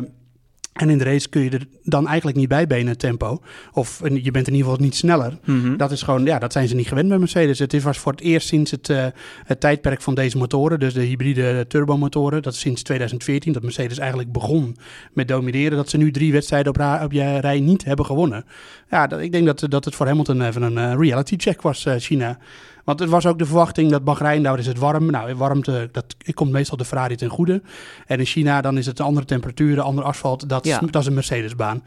en 0.74 0.90
in 0.90 0.98
de 0.98 1.04
race 1.04 1.30
kun 1.30 1.42
je 1.42 1.50
er 1.50 1.66
dan 1.84 2.08
eigenlijk 2.08 2.38
niet 2.38 2.48
bij 2.48 2.68
benen 2.68 2.98
tempo. 2.98 3.42
Of 3.74 4.02
je 4.14 4.32
bent 4.32 4.48
in 4.48 4.54
ieder 4.54 4.70
geval 4.70 4.86
niet 4.86 4.96
sneller. 4.96 5.38
Mhm. 5.46 5.78
Dat 5.78 5.92
is 5.92 6.02
gewoon, 6.02 6.26
ja, 6.26 6.40
dat 6.40 6.52
zijn 6.52 6.68
ze 6.68 6.76
niet 6.76 6.88
gewend 6.88 7.08
bij 7.10 7.18
Mercedes. 7.18 7.60
Het 7.60 7.74
is, 7.74 7.84
was 7.84 7.98
voor 7.98 8.12
het 8.12 8.22
eerst 8.22 8.48
sinds 8.48 8.72
het, 8.72 8.90
eh, 8.90 9.06
het 9.44 9.60
tijdperk 9.60 10.02
van 10.02 10.16
deze 10.16 10.38
motoren, 10.38 10.80
dus 10.80 10.94
de 10.94 11.02
hybride 11.02 11.66
turbomotoren, 11.68 12.42
dat 12.42 12.54
is 12.54 12.60
sinds 12.60 12.84
2014, 12.84 13.54
dat 13.54 13.64
Mercedes 13.64 13.98
eigenlijk 13.98 14.32
begon 14.32 14.78
met 15.14 15.28
domineren, 15.28 15.78
dat 15.78 15.90
ze 15.90 15.98
nu 15.98 16.12
drie 16.12 16.32
wedstrijden 16.32 16.74
op, 16.74 17.04
op 17.04 17.12
je 17.12 17.40
rij 17.40 17.60
niet 17.60 17.84
hebben 17.84 18.06
gewonnen. 18.06 18.46
Ja, 18.90 19.08
dat, 19.08 19.20
ik 19.20 19.32
denk 19.32 19.46
dat, 19.46 19.66
dat 19.70 19.86
het 19.86 19.96
voor 19.96 20.08
Hamilton 20.08 20.42
even 20.42 20.62
een 20.62 20.78
eh, 20.78 20.94
reality 20.98 21.36
check 21.38 21.62
was, 21.62 21.86
eh, 21.86 21.96
China. 21.98 22.38
Want 22.86 23.00
het 23.00 23.10
was 23.10 23.26
ook 23.26 23.38
de 23.40 23.46
verwachting 23.46 23.92
dat 23.92 24.04
Bahrein, 24.04 24.44
daar 24.44 24.60
is 24.60 24.68
het 24.68 24.78
warm. 24.78 25.12
Nou, 25.12 25.36
warmte, 25.36 25.90
dat 25.92 26.16
komt 26.34 26.52
meestal 26.52 26.78
de 26.78 26.86
Ferrari 26.86 27.16
ten 27.16 27.30
goede. 27.30 27.62
En 28.08 28.20
in 28.20 28.26
China, 28.26 28.62
dan 28.62 28.78
is 28.78 28.86
het 28.86 29.00
andere 29.00 29.26
temperaturen, 29.26 29.84
ander 29.84 30.04
asfalt. 30.04 30.50
Dat, 30.50 30.66
Ja. 30.66 30.80
dat 30.92 31.02
is 31.02 31.08
een 31.08 31.14
Mercedesbaan. 31.14 31.84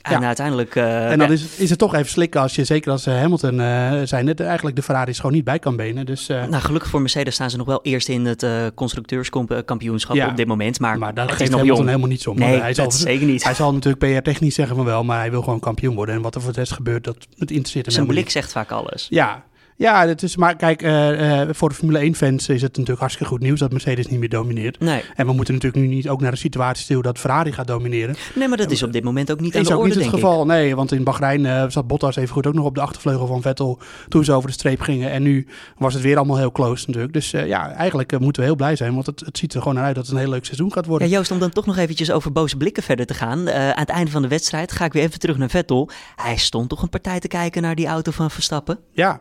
En 0.00 0.20
Ja. 0.20 0.26
uiteindelijk... 0.26 0.76
eh, 0.76 1.10
En 1.10 1.18
dan 1.18 1.26
ja, 1.28 1.32
is, 1.34 1.56
is 1.56 1.70
het 1.70 1.78
toch 1.78 1.94
even 1.94 2.08
slikken 2.10 2.40
als 2.40 2.54
je, 2.54 2.64
zeker 2.64 2.90
als 2.90 3.06
eh, 3.06 3.14
Hamilton 3.14 3.60
eh, 3.60 3.92
zijn, 4.04 4.26
het 4.26 4.40
eigenlijk 4.40 4.76
de 4.76 4.82
Ferraris 4.82 5.16
gewoon 5.16 5.32
niet 5.32 5.44
bij 5.44 5.58
kan 5.58 5.76
benen. 5.76 6.06
Dus, 6.06 6.26
Nou, 6.26 6.54
gelukkig 6.54 6.90
voor 6.90 7.00
Mercedes 7.00 7.34
staan 7.34 7.50
ze 7.50 7.56
nog 7.56 7.66
wel 7.66 7.80
eerst 7.82 8.08
in 8.08 8.24
het 8.26 8.46
constructeurskampioenschap 8.74 10.16
Ja. 10.16 10.28
op 10.28 10.36
dit 10.36 10.46
moment. 10.46 10.80
Maar, 10.80 10.98
maar 10.98 11.14
daar 11.14 11.24
het 11.26 11.34
geeft 11.36 11.42
is 11.42 11.48
nog 11.50 11.58
Hamilton 11.58 11.76
jong. 11.84 11.88
helemaal 11.96 12.10
niets 12.12 12.26
om. 12.26 12.38
Nee, 12.38 12.60
hij, 12.60 12.74
zal, 12.74 12.90
zeker 12.90 13.26
niet. 13.26 13.44
hij 13.44 13.54
zal 13.54 13.72
natuurlijk 13.72 14.14
PR-technisch 14.20 14.54
zeggen 14.54 14.76
van 14.76 14.84
wel, 14.84 15.04
maar 15.04 15.18
hij 15.18 15.30
wil 15.30 15.42
gewoon 15.42 15.60
kampioen 15.60 15.94
worden. 15.94 16.14
En 16.14 16.22
wat 16.22 16.34
er 16.34 16.40
voor 16.40 16.52
de 16.52 16.58
rest 16.58 16.72
gebeurt, 16.72 17.04
dat 17.04 17.16
het 17.38 17.50
interesseert 17.50 17.86
hem 17.86 17.94
Zijn 17.94 18.06
blik 18.06 18.30
zegt 18.30 18.52
vaak 18.52 18.70
alles. 18.70 19.06
Ja, 19.10 19.44
ja 19.80 20.06
het 20.06 20.22
is, 20.22 20.36
maar 20.36 20.56
kijk, 20.56 20.82
eh, 20.82 21.40
eh, 21.42 21.48
voor 21.52 21.68
de 21.68 21.74
Formule 21.74 22.04
1-fans 22.10 22.48
is 22.48 22.62
het 22.62 22.70
natuurlijk 22.70 22.98
hartstikke 23.00 23.32
goed 23.32 23.40
nieuws 23.40 23.58
dat 23.58 23.70
Mercedes 23.72 24.06
niet 24.06 24.18
meer 24.20 24.28
domineert. 24.28 24.80
Nee. 24.80 25.02
En 25.16 25.26
we 25.26 25.32
moeten 25.32 25.54
natuurlijk 25.54 25.82
nu 25.82 25.88
niet 25.94 26.08
ook 26.08 26.20
naar 26.20 26.30
de 26.30 26.36
situatie 26.36 26.84
stil 26.84 27.02
dat 27.02 27.18
Ferrari 27.18 27.52
gaat 27.52 27.66
domineren. 27.66 28.16
nee, 28.34 28.48
maar 28.48 28.56
dat 28.56 28.70
is 28.70 28.82
op 28.82 28.92
dit 28.92 29.04
moment 29.04 29.30
ook 29.32 29.40
niet 29.40 29.54
aan 29.54 29.60
is 29.60 29.66
de 29.66 29.72
ook 29.74 29.80
orde, 29.80 29.94
niet 29.94 30.02
het 30.02 30.10
denk 30.12 30.22
ik. 30.24 30.28
geval. 30.28 30.46
Nee, 30.46 30.76
want 30.76 30.92
in 30.92 31.04
Bahrein 31.04 31.46
eh, 31.46 31.64
zat 31.68 31.86
Bottas 31.86 32.16
even 32.16 32.34
goed 32.34 32.46
ook 32.46 32.54
nog 32.54 32.64
op 32.64 32.74
de 32.74 32.80
achtervleugel 32.80 33.26
van 33.26 33.42
Vettel 33.42 33.78
toen 34.08 34.24
ze 34.24 34.32
over 34.32 34.48
de 34.48 34.54
streep 34.54 34.80
gingen. 34.80 35.10
En 35.10 35.22
nu 35.22 35.46
was 35.78 35.94
het 35.94 36.02
weer 36.02 36.16
allemaal 36.16 36.38
heel 36.38 36.52
close 36.52 36.84
natuurlijk. 36.86 37.12
Dus 37.12 37.30
ja, 37.30 37.72
eigenlijk 37.72 38.18
moeten 38.20 38.42
we 38.42 38.48
heel 38.48 38.56
blij 38.56 38.76
zijn, 38.76 38.94
want 38.94 39.06
het, 39.06 39.20
het 39.20 39.38
ziet 39.38 39.54
er 39.54 39.60
gewoon 39.60 39.74
naar 39.74 39.84
uit 39.84 39.94
dat 39.94 40.04
het 40.04 40.14
een 40.14 40.20
heel 40.20 40.30
leuk 40.30 40.44
seizoen 40.44 40.72
gaat 40.72 40.84
Ja, 40.84 40.90
worden. 40.90 41.08
Joost, 41.08 41.30
om 41.30 41.38
dan 41.38 41.50
toch 41.50 41.66
nog 41.66 41.76
eventjes 41.76 42.10
over 42.10 42.32
boze 42.32 42.56
blikken 42.56 42.82
verder 42.82 43.06
te 43.06 43.14
gaan. 43.14 43.50
Aan 43.50 43.78
het 43.78 43.88
einde 43.88 44.10
van 44.10 44.22
de 44.22 44.28
wedstrijd 44.28 44.72
ga 44.72 44.84
ik 44.84 44.92
weer 44.92 45.02
even 45.02 45.18
terug 45.18 45.36
naar 45.36 45.50
Vettel. 45.50 45.88
Hij 46.16 46.36
stond 46.36 46.68
toch 46.68 46.82
een 46.82 46.88
partij 46.88 47.20
te 47.20 47.28
kijken 47.28 47.62
naar 47.62 47.74
die 47.74 47.86
auto 47.86 48.10
van 48.10 48.30
Verstappen? 48.30 48.78
Ja. 48.92 49.20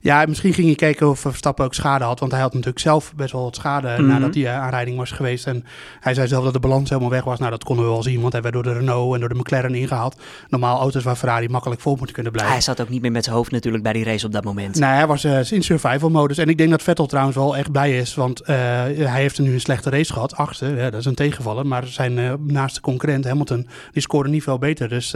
Ja, 0.00 0.24
misschien 0.28 0.52
ging 0.52 0.68
je 0.68 0.74
kijken 0.74 1.08
of 1.08 1.20
Verstappen 1.20 1.64
ook 1.64 1.74
schade 1.74 2.04
had, 2.04 2.20
want 2.20 2.32
hij 2.32 2.40
had 2.40 2.52
natuurlijk 2.52 2.78
zelf 2.78 3.14
best 3.14 3.32
wel 3.32 3.42
wat 3.42 3.56
schade 3.56 3.88
Mhm. 3.88 4.06
nadat 4.06 4.32
die 4.32 4.46
eh, 4.46 4.60
aanrijding 4.60 4.96
was 4.96 5.10
geweest. 5.10 5.46
En 5.46 5.64
hij 6.00 6.14
zei 6.14 6.28
zelf 6.28 6.44
dat 6.44 6.52
de 6.52 6.58
balans 6.60 6.88
helemaal 6.88 7.10
weg 7.10 7.24
was. 7.24 7.38
Nou, 7.38 7.50
dat 7.50 7.64
konden 7.64 7.84
we 7.84 7.90
wel 7.90 8.02
zien, 8.02 8.20
want 8.20 8.32
hij 8.32 8.42
werd 8.42 8.54
door 8.54 8.62
de 8.62 8.72
Renault 8.72 9.14
en 9.14 9.20
door 9.20 9.28
de 9.28 9.34
McLaren 9.34 9.74
ingehaald. 9.74 10.16
Normaal 10.48 10.80
auto's 10.80 11.02
waar 11.04 11.16
Ferrari 11.16 11.48
makkelijk 11.48 11.80
vol 11.80 11.96
moeten 11.96 12.14
kunnen 12.14 12.32
blijven. 12.32 12.54
Hij 12.54 12.62
zat 12.64 12.80
ook 12.80 12.88
niet 12.88 13.02
meer 13.02 13.12
met 13.12 13.24
zijn 13.24 13.36
hoofd 13.36 13.50
natuurlijk 13.50 13.82
bij 13.82 13.92
die 13.92 14.04
race 14.04 14.26
op 14.26 14.32
dat 14.32 14.44
moment. 14.44 14.78
Nee, 14.78 14.90
hij 14.90 15.06
was 15.06 15.24
eh, 15.24 15.52
in 15.52 15.62
survival 15.62 16.10
modus. 16.10 16.38
En 16.38 16.48
ik 16.48 16.58
denk 16.58 16.70
dat 16.70 16.82
Vettel 16.82 17.06
trouwens 17.06 17.36
wel 17.36 17.56
echt 17.56 17.72
blij 17.72 17.98
is. 17.98 18.14
Want 18.14 18.40
eh, 18.40 18.56
hij 18.56 19.20
heeft 19.20 19.38
er 19.38 19.44
nu 19.44 19.52
een 19.52 19.60
slechte 19.60 19.90
race 19.90 20.12
gehad. 20.12 20.36
Achtste, 20.36 20.66
ja, 20.66 20.90
dat 20.90 21.00
is 21.00 21.06
een 21.06 21.14
tegenvaller. 21.14 21.66
Maar 21.66 21.86
zijn 21.86 22.38
naaste 22.46 22.80
concurrent 22.80 23.24
Hamilton, 23.24 23.68
die 23.92 24.02
scoorde 24.02 24.30
niet 24.30 24.42
veel 24.42 24.58
beter. 24.58 24.88
Dus 24.88 25.14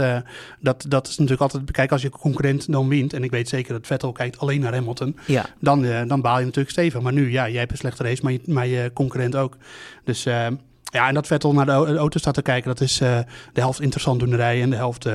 dat, 0.60 0.84
dat 0.88 1.06
is 1.08 1.16
natuurlijk 1.18 1.40
altijd... 1.52 1.70
Kijk, 1.70 1.92
als 1.92 2.02
je 2.02 2.10
concurrent 2.10 2.72
dan 2.72 2.88
wint... 2.88 3.12
en 3.12 3.24
ik 3.24 3.30
weet 3.30 3.48
zeker 3.48 3.72
dat 3.72 3.86
Vettel 3.86 4.12
kijkt 4.12 4.38
alleen 4.38 4.60
naar 4.60 4.71
Hamilton... 4.72 5.16
Ja. 5.26 5.46
dan, 5.60 5.84
eh, 5.84 6.02
dan 6.06 6.20
baal 6.20 6.38
je 6.38 6.44
natuurlijk 6.44 6.70
stevig. 6.70 7.00
Maar 7.00 7.12
nu, 7.12 7.30
ja, 7.30 7.48
jij 7.48 7.58
hebt 7.58 7.70
een 7.70 7.76
slechte 7.76 8.02
race, 8.02 8.22
maar 8.22 8.32
je, 8.32 8.40
maar 8.46 8.66
je 8.66 8.90
concurrent 8.92 9.36
ook. 9.36 9.56
Dus... 10.04 10.26
ja, 10.92 11.08
en 11.08 11.14
dat 11.14 11.26
Vettel 11.26 11.52
naar 11.52 11.66
de 11.66 11.72
au- 11.72 11.86
de 11.86 11.96
auto 11.96 12.18
staat 12.18 12.34
te 12.34 12.42
kijken, 12.42 12.68
dat 12.68 12.80
is 12.80 13.00
eh, 13.00 13.18
de 13.52 13.60
helft 13.60 13.80
interessant 13.80 14.18
doenerij. 14.20 14.62
En 14.62 14.70
de 14.70 14.76
helft, 14.76 15.06
eh, 15.06 15.14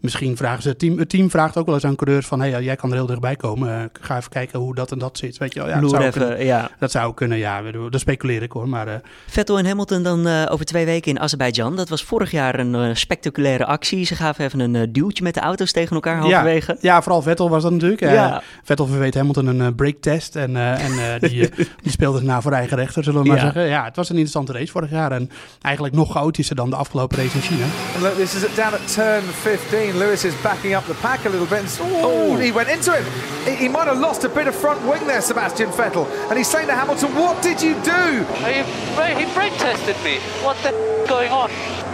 misschien 0.00 0.36
vragen 0.36 0.62
ze, 0.62 0.68
het 0.68 0.78
team, 0.78 0.98
het 0.98 1.08
team 1.08 1.30
vraagt 1.30 1.56
ook 1.56 1.66
wel 1.66 1.74
eens 1.74 1.84
aan 1.84 1.96
coureurs 1.96 2.26
van, 2.26 2.40
hey, 2.40 2.62
jij 2.62 2.76
kan 2.76 2.90
er 2.90 2.96
heel 2.96 3.06
dichtbij 3.06 3.36
komen. 3.36 3.68
Eh, 3.74 3.84
ga 4.00 4.16
even 4.16 4.30
kijken 4.30 4.58
hoe 4.58 4.74
dat 4.74 4.92
en 4.92 4.98
dat 4.98 5.18
zit. 5.18 5.38
Weet 5.38 5.54
je 5.54 5.60
wel, 5.60 5.68
ja, 5.68 5.80
dat 5.80 5.90
zou, 5.90 6.02
even, 6.04 6.20
kunnen, 6.20 6.44
ja. 6.44 6.70
dat 6.78 6.90
zou 6.90 7.14
kunnen, 7.14 7.38
ja, 7.38 7.62
dat 7.90 8.00
speculeer 8.00 8.42
ik 8.42 8.52
hoor. 8.52 8.68
Maar 8.68 8.88
eh, 8.88 8.94
Vettel 9.26 9.58
en 9.58 9.66
Hamilton 9.66 10.02
dan 10.02 10.26
eh, 10.26 10.46
over 10.48 10.64
twee 10.64 10.84
weken 10.84 11.10
in 11.10 11.20
Azerbeidzjan. 11.20 11.76
Dat 11.76 11.88
was 11.88 12.02
vorig 12.04 12.30
jaar 12.30 12.58
een 12.58 12.96
spectaculaire 12.96 13.64
actie. 13.66 14.04
Ze 14.04 14.14
gaven 14.14 14.44
even 14.44 14.60
een 14.60 14.92
duwtje 14.92 15.22
met 15.22 15.34
de 15.34 15.40
auto's 15.40 15.72
tegen 15.72 15.94
elkaar 15.94 16.16
halverwege. 16.18 16.76
ja, 16.80 17.02
vooral 17.02 17.22
Vettel 17.22 17.50
was 17.50 17.62
dat 17.62 17.72
natuurlijk. 17.72 18.00
Ja. 18.00 18.42
Vettel 18.62 18.86
verweet 18.86 19.14
Hamilton 19.14 19.46
een 19.46 19.74
break 19.74 19.96
test 20.00 20.36
en, 20.36 20.56
en 20.56 20.92
eh, 20.98 21.20
die, 21.20 21.48
die 21.82 21.90
speelde 21.92 22.22
na 22.22 22.40
voor 22.40 22.52
eigen 22.52 22.76
rechter, 22.76 23.04
zullen 23.04 23.22
we 23.22 23.28
maar 23.28 23.36
Ja. 23.36 23.42
zeggen. 23.42 23.66
Ja, 23.66 23.84
het 23.84 23.96
was 23.96 24.08
een 24.08 24.16
interessante 24.16 24.52
race 24.52 24.72
vorig 24.72 24.90
jaar 24.90 25.12
en 25.18 25.30
eigenlijk 25.62 25.94
nog 25.94 26.12
chaotischer 26.12 26.56
dan 26.56 26.70
de 26.70 26.76
afgelopen 26.76 27.18
race 27.18 27.34
in 27.34 27.42
China. 27.42 27.64
Look, 28.00 28.14
this 28.16 28.34
is 28.34 28.54
down 28.54 28.72
at 28.74 28.92
turn 28.92 29.22
15. 29.22 29.98
Lewis 29.98 30.24
is 30.24 30.34
backing 30.42 30.76
up 30.76 30.84
the 30.84 30.94
pack 30.94 31.24
a 31.24 31.28
little 31.28 31.46
bit. 31.46 31.58
And, 31.58 31.70
oh, 31.80 32.36
he 32.36 32.52
went 32.52 32.68
into 32.68 32.92
him. 32.92 33.04
He, 33.44 33.54
he 33.64 33.68
might 33.68 33.86
have 33.86 33.98
lost 33.98 34.24
a 34.24 34.28
bit 34.28 34.46
of 34.46 34.54
front 34.54 34.80
wing 34.88 35.06
there, 35.06 35.20
Sebastian 35.20 35.70
Vettel. 35.70 36.06
And 36.28 36.36
he's 36.38 36.50
saying 36.50 36.68
to 36.68 36.74
Hamilton, 36.74 37.14
"What 37.14 37.42
did 37.42 37.62
you 37.62 37.74
do?" 37.82 38.24
He, 38.44 38.62
he 39.20 39.26
brake 39.34 39.56
tested 39.58 39.96
me. 40.04 40.18
What 40.44 40.56
the 40.62 40.70
going 41.08 41.32
on? 41.32 41.87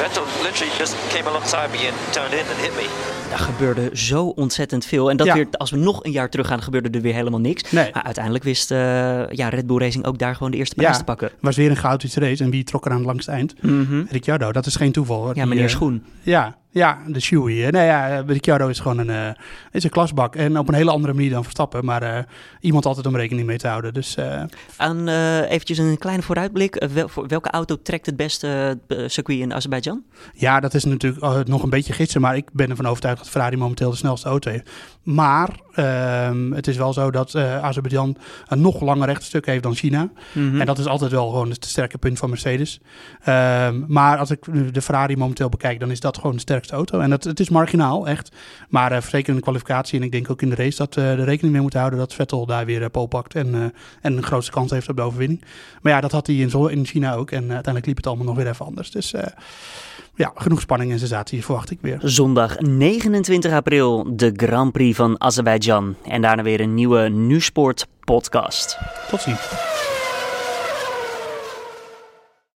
Vettel 0.00 0.24
literally 0.42 0.72
just 0.78 0.94
came 1.14 1.28
alongside 1.28 1.68
me 1.72 1.88
and 1.90 2.12
turned 2.12 2.32
in 2.32 2.38
and 2.52 2.60
hit 2.60 2.74
me. 2.74 2.86
Er 3.32 3.38
gebeurde 3.38 3.90
zo 3.92 4.24
ontzettend 4.26 4.84
veel. 4.84 5.10
En 5.10 5.16
dat 5.16 5.26
Ja. 5.26 5.34
weer, 5.34 5.46
als 5.50 5.70
we 5.70 5.76
nog 5.76 6.04
een 6.04 6.10
jaar 6.12 6.30
terug 6.30 6.46
gaan, 6.46 6.62
gebeurde 6.62 6.90
er 6.90 7.00
weer 7.00 7.14
helemaal 7.14 7.40
niks. 7.40 7.70
Nee. 7.72 7.90
Maar 7.92 8.02
uiteindelijk 8.02 8.44
wist 8.44 8.70
eh, 8.70 8.78
ja, 9.30 9.48
Red 9.48 9.66
Bull 9.66 9.78
Racing 9.78 10.04
ook 10.04 10.18
daar 10.18 10.34
gewoon 10.34 10.50
de 10.50 10.56
eerste 10.56 10.74
prijs 10.74 10.90
Ja. 10.92 10.98
te 10.98 11.04
pakken. 11.04 11.26
Het 11.26 11.36
was 11.40 11.56
weer 11.56 11.70
een 11.70 11.76
chaotische 11.76 12.20
race. 12.20 12.44
En 12.44 12.50
wie 12.50 12.64
trok 12.64 12.84
er 12.84 12.90
aan 12.90 12.96
het 12.96 13.06
langste 13.06 13.30
eind? 13.30 13.62
Mhm. 13.62 14.02
Ricciardo, 14.10 14.52
dat 14.52 14.66
is 14.66 14.76
geen 14.76 14.92
toeval. 14.92 15.22
hoor. 15.22 15.36
Ja, 15.36 15.44
meneer 15.44 15.64
eh, 15.64 15.70
Schoen. 15.70 16.04
Ja, 16.22 16.56
ja, 16.70 16.98
de 17.06 17.20
Shoei. 17.20 17.70
Nee, 17.70 17.86
ja, 17.86 18.18
eh, 18.18 18.24
Ricciardo 18.26 18.68
is 18.68 18.80
gewoon 18.80 18.98
een, 18.98 19.10
eh, 19.10 19.28
is 19.72 19.84
een 19.84 19.90
klasbak. 19.90 20.36
En 20.36 20.58
op 20.58 20.68
een 20.68 20.74
hele 20.74 20.90
andere 20.90 21.12
manier 21.14 21.30
dan 21.30 21.42
Verstappen. 21.42 21.84
Maar 21.84 22.02
eh, 22.02 22.22
iemand 22.60 22.86
altijd 22.86 23.06
om 23.06 23.16
rekening 23.16 23.46
mee 23.46 23.58
te 23.58 23.68
houden. 23.68 23.94
Dus 23.94 24.16
eh, 24.16 24.42
Aan 24.76 25.08
eh, 25.08 25.50
eventjes 25.50 25.78
een 25.78 25.98
kleine 25.98 26.22
vooruitblik. 26.22 26.76
Eh, 26.76 26.88
wel- 26.88 27.08
voor 27.08 27.26
welke 27.28 27.50
auto 27.50 27.76
trekt 27.82 28.06
het 28.06 28.16
beste 28.16 28.78
eh, 28.88 28.98
circuit 29.06 29.38
in 29.38 29.54
Azerbeidzjan? 29.54 30.02
ja, 30.34 30.60
dat 30.60 30.74
is 30.74 30.84
natuurlijk 30.84 31.22
eh, 31.22 31.38
nog 31.44 31.62
een 31.62 31.70
beetje 31.70 31.92
gidsen. 31.92 32.20
Maar 32.20 32.36
ik 32.36 32.48
ben 32.52 32.70
ervan 32.70 32.86
overtuigd 32.86 33.18
dat 33.18 33.28
Ferrari 33.30 33.56
momenteel 33.56 33.90
de 33.90 33.96
snelste 33.96 34.28
auto 34.28 34.50
heeft. 34.50 34.70
Maar 35.02 35.50
ehm, 35.72 36.52
het 36.52 36.66
is 36.66 36.76
wel 36.76 36.92
zo 36.92 37.10
dat 37.10 37.34
eh 37.34 37.62
Azerbeidzjan 37.62 38.16
een 38.46 38.60
nog 38.60 38.80
langer 38.80 39.06
rechtstuk 39.06 39.46
heeft 39.46 39.62
dan 39.62 39.74
China. 39.74 40.10
Mhm. 40.32 40.60
En 40.60 40.66
dat 40.66 40.78
is 40.78 40.86
altijd 40.86 41.10
wel 41.10 41.28
gewoon 41.28 41.50
het 41.50 41.64
sterke 41.64 41.98
punt 41.98 42.18
van 42.18 42.28
Mercedes. 42.28 42.80
Ehm, 43.22 43.82
maar 43.86 44.18
als 44.18 44.30
ik 44.30 44.44
de 44.72 44.82
Ferrari 44.82 45.16
momenteel 45.16 45.48
bekijk, 45.48 45.80
dan 45.80 45.90
is 45.90 46.00
dat 46.00 46.16
gewoon 46.16 46.34
de 46.34 46.40
sterkste 46.40 46.74
auto. 46.74 47.00
En 47.00 47.10
dat, 47.10 47.24
het 47.24 47.40
is 47.40 47.48
marginaal, 47.48 48.08
echt. 48.08 48.36
Maar 48.68 48.92
eh, 48.92 49.02
zeker 49.02 49.28
in 49.28 49.36
de 49.36 49.42
kwalificatie 49.42 49.98
en 49.98 50.04
ik 50.04 50.12
denk 50.12 50.30
ook 50.30 50.42
in 50.42 50.48
de 50.48 50.56
race 50.56 50.76
dat 50.76 50.94
we 50.94 51.02
er 51.02 51.24
rekening 51.24 51.52
mee 51.52 51.62
moeten 51.62 51.80
houden 51.80 51.98
dat 52.00 52.14
Vettel 52.14 52.46
daar 52.46 52.66
weer 52.66 52.80
uh, 52.80 52.86
pole 52.90 53.08
pakt 53.08 53.34
en, 53.34 53.54
uh, 53.54 53.64
en 54.00 54.16
een 54.16 54.22
grootste 54.22 54.52
kans 54.52 54.70
heeft 54.70 54.88
op 54.88 54.96
de 54.96 55.02
overwinning. 55.02 55.44
Maar 55.82 55.92
ja, 55.92 56.00
dat 56.00 56.12
had 56.12 56.26
hij 56.26 56.36
in, 56.36 56.70
in 56.70 56.86
China 56.86 57.14
ook. 57.14 57.30
En 57.30 57.44
uh, 57.44 57.50
uiteindelijk 57.50 57.86
liep 57.86 57.96
het 57.96 58.06
allemaal 58.06 58.26
nog 58.26 58.36
weer 58.36 58.48
even 58.48 58.66
anders. 58.66 58.90
Dus 58.90 59.12
uh, 59.12 59.22
ja, 60.20 60.32
genoeg 60.34 60.60
spanning 60.60 60.92
en 60.92 60.98
sensatie 60.98 61.44
verwacht 61.44 61.70
ik 61.70 61.78
weer. 61.80 61.98
Zondag 62.02 62.58
29 62.58 63.52
april 63.52 64.16
de 64.16 64.32
Grand 64.36 64.72
Prix 64.72 64.96
van 64.96 65.20
Azerbeidzjan. 65.20 65.94
En 66.04 66.22
daarna 66.22 66.42
weer 66.42 66.60
een 66.60 66.74
nieuwe 66.74 67.08
Nu 67.08 67.40
Sport 67.40 67.86
podcast. 68.04 68.78
Tot 69.10 69.20
ziens. 69.20 69.89